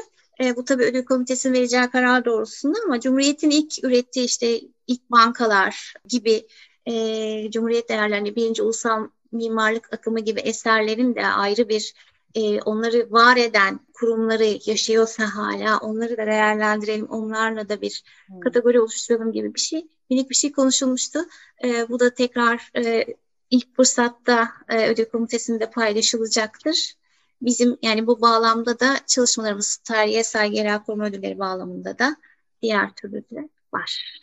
E, 0.45 0.57
bu 0.57 0.65
tabii 0.65 0.85
ödül 0.85 1.05
komitesinin 1.05 1.55
vereceği 1.55 1.91
karar 1.91 2.25
doğrultusunda 2.25 2.79
ama 2.85 3.01
Cumhuriyet'in 3.01 3.51
ilk 3.51 3.85
ürettiği 3.85 4.27
işte 4.27 4.61
ilk 4.87 5.11
bankalar 5.11 5.95
gibi 6.09 6.47
e, 6.87 7.51
Cumhuriyet 7.51 7.89
değerlerini 7.89 8.37
birinci 8.37 8.63
ulusal 8.63 9.09
mimarlık 9.33 9.93
akımı 9.93 10.21
gibi 10.21 10.41
eserlerin 10.41 11.15
de 11.15 11.27
ayrı 11.27 11.69
bir 11.69 11.95
e, 12.35 12.61
onları 12.61 13.11
var 13.11 13.37
eden 13.37 13.81
kurumları 13.95 14.59
yaşıyorsa 14.71 15.35
hala 15.35 15.79
onları 15.79 16.17
da 16.17 16.27
değerlendirelim, 16.27 17.07
onlarla 17.07 17.69
da 17.69 17.81
bir 17.81 18.03
hmm. 18.27 18.41
kategori 18.41 18.81
oluşturalım 18.81 19.33
gibi 19.33 19.55
bir 19.55 19.61
şey, 19.61 19.87
minik 20.11 20.31
bir 20.31 20.35
şey 20.35 20.53
konuşulmuştu. 20.53 21.19
E, 21.65 21.89
bu 21.89 22.01
da 22.01 22.15
tekrar 22.15 22.71
e, 22.77 23.05
ilk 23.51 23.77
fırsatta 23.77 24.49
e, 24.69 24.89
ödül 24.89 25.05
komitesinde 25.05 25.71
paylaşılacaktır 25.71 26.95
bizim 27.43 27.79
yani 27.83 28.07
bu 28.07 28.21
bağlamda 28.21 28.81
da 28.81 28.95
çalışmalarımız 29.07 29.77
tarihe 29.77 30.25
saygı 30.25 30.57
yerel 30.57 30.83
koruma 30.85 31.07
ödülleri 31.07 31.39
bağlamında 31.39 31.99
da 31.99 32.17
diğer 32.63 32.95
türlü 32.95 33.31
de 33.31 33.49
var. 33.73 34.21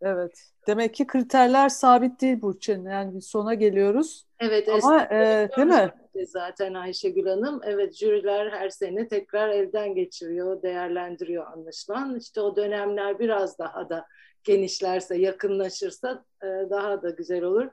Evet. 0.00 0.50
Demek 0.66 0.94
ki 0.94 1.06
kriterler 1.06 1.68
sabit 1.68 2.20
değil 2.20 2.42
Burçin. 2.42 2.84
Yani 2.84 3.14
bir 3.14 3.20
sona 3.20 3.54
geliyoruz. 3.54 4.26
Evet. 4.40 4.68
Ama 4.68 5.04
e, 5.04 5.48
değil 5.56 5.68
mi? 5.68 5.92
Zaten 6.26 6.74
Ayşegül 6.74 7.26
Hanım. 7.26 7.60
Evet 7.64 7.94
jüriler 7.94 8.50
her 8.50 8.68
sene 8.68 9.08
tekrar 9.08 9.48
elden 9.48 9.94
geçiriyor, 9.94 10.62
değerlendiriyor 10.62 11.46
anlaşılan. 11.46 12.16
İşte 12.16 12.40
o 12.40 12.56
dönemler 12.56 13.18
biraz 13.18 13.58
daha 13.58 13.88
da 13.88 14.06
genişlerse, 14.44 15.18
yakınlaşırsa 15.18 16.24
e, 16.42 16.46
daha 16.46 17.02
da 17.02 17.10
güzel 17.10 17.42
olur. 17.42 17.68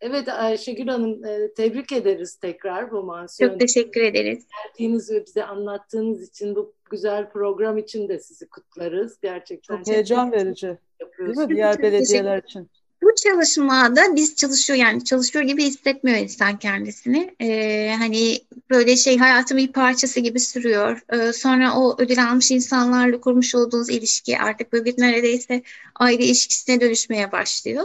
Evet 0.00 0.28
Ayşegül 0.28 0.88
Hanım 0.88 1.24
e, 1.24 1.54
tebrik 1.54 1.92
ederiz 1.92 2.36
tekrar 2.36 2.90
bu 2.90 3.02
mansiyonu. 3.02 3.52
Çok 3.52 3.60
teşekkür 3.60 4.00
ederiz. 4.00 4.46
Geldiğiniz 4.68 5.10
ve 5.10 5.26
bize 5.26 5.44
anlattığınız 5.44 6.28
için 6.28 6.54
bu 6.54 6.74
güzel 6.90 7.30
program 7.30 7.78
için 7.78 8.08
de 8.08 8.18
sizi 8.18 8.48
kutlarız. 8.48 9.20
Gerçekten 9.22 9.76
çok 9.76 9.94
heyecan 9.94 10.32
verici. 10.32 10.78
Değil 11.18 11.36
mi 11.36 11.48
diğer 11.48 11.82
belediyeler 11.82 12.42
için? 12.42 12.70
Bu 13.02 13.14
çalışmada 13.14 14.00
biz 14.16 14.36
çalışıyor 14.36 14.78
yani 14.78 15.04
çalışıyor 15.04 15.44
gibi 15.44 15.64
hissetmiyor 15.64 16.18
insan 16.18 16.58
kendisini. 16.58 17.34
Ee, 17.40 17.94
hani 17.98 18.38
böyle 18.70 18.96
şey 18.96 19.18
hayatın 19.18 19.58
bir 19.58 19.72
parçası 19.72 20.20
gibi 20.20 20.40
sürüyor. 20.40 21.00
Ee, 21.12 21.32
sonra 21.32 21.78
o 21.78 21.96
ödül 21.98 22.24
almış 22.24 22.50
insanlarla 22.50 23.20
kurmuş 23.20 23.54
olduğunuz 23.54 23.90
ilişki 23.90 24.38
artık 24.38 24.72
böyle 24.72 24.84
bir 24.84 24.94
neredeyse 24.98 25.62
aile 25.96 26.24
ilişkisine 26.24 26.80
dönüşmeye 26.80 27.32
başlıyor. 27.32 27.84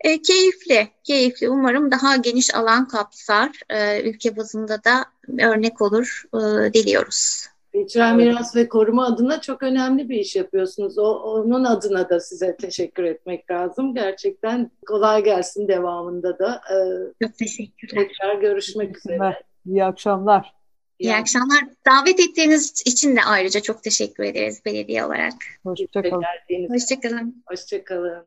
Ee, 0.00 0.22
keyifli, 0.22 0.88
keyifli. 1.04 1.48
Umarım 1.48 1.90
daha 1.90 2.16
geniş 2.16 2.54
alan 2.54 2.88
kapsar. 2.88 3.50
Ee, 3.70 4.02
ülke 4.02 4.36
bazında 4.36 4.84
da 4.84 5.04
örnek 5.28 5.82
olur 5.82 6.22
e, 6.34 6.72
diliyoruz. 6.74 7.46
Kültürel 7.72 8.14
miras 8.14 8.56
ve 8.56 8.68
koruma 8.68 9.06
adına 9.06 9.40
çok 9.40 9.62
önemli 9.62 10.08
bir 10.08 10.18
iş 10.18 10.36
yapıyorsunuz. 10.36 10.98
O, 10.98 11.04
onun 11.04 11.64
adına 11.64 12.08
da 12.08 12.20
size 12.20 12.56
teşekkür 12.56 13.04
etmek 13.04 13.50
lazım. 13.50 13.94
Gerçekten 13.94 14.70
kolay 14.86 15.24
gelsin 15.24 15.68
devamında 15.68 16.38
da. 16.38 16.60
Ee, 16.70 17.26
çok 17.26 17.38
teşekkürler. 17.38 18.08
Tekrar 18.08 18.34
görüşmek 18.34 18.98
üzere. 18.98 19.42
İyi 19.66 19.84
akşamlar. 19.84 20.54
İyi 20.98 21.14
akşamlar. 21.14 21.64
Davet 21.86 22.20
ettiğiniz 22.20 22.82
için 22.86 23.16
de 23.16 23.20
ayrıca 23.26 23.60
çok 23.60 23.82
teşekkür 23.82 24.24
ederiz 24.24 24.62
belediye 24.64 25.04
olarak. 25.04 25.34
Hoşçakalın. 25.64 26.22
Hoşçakalın. 26.68 27.42
Hoşçakalın. 27.46 28.26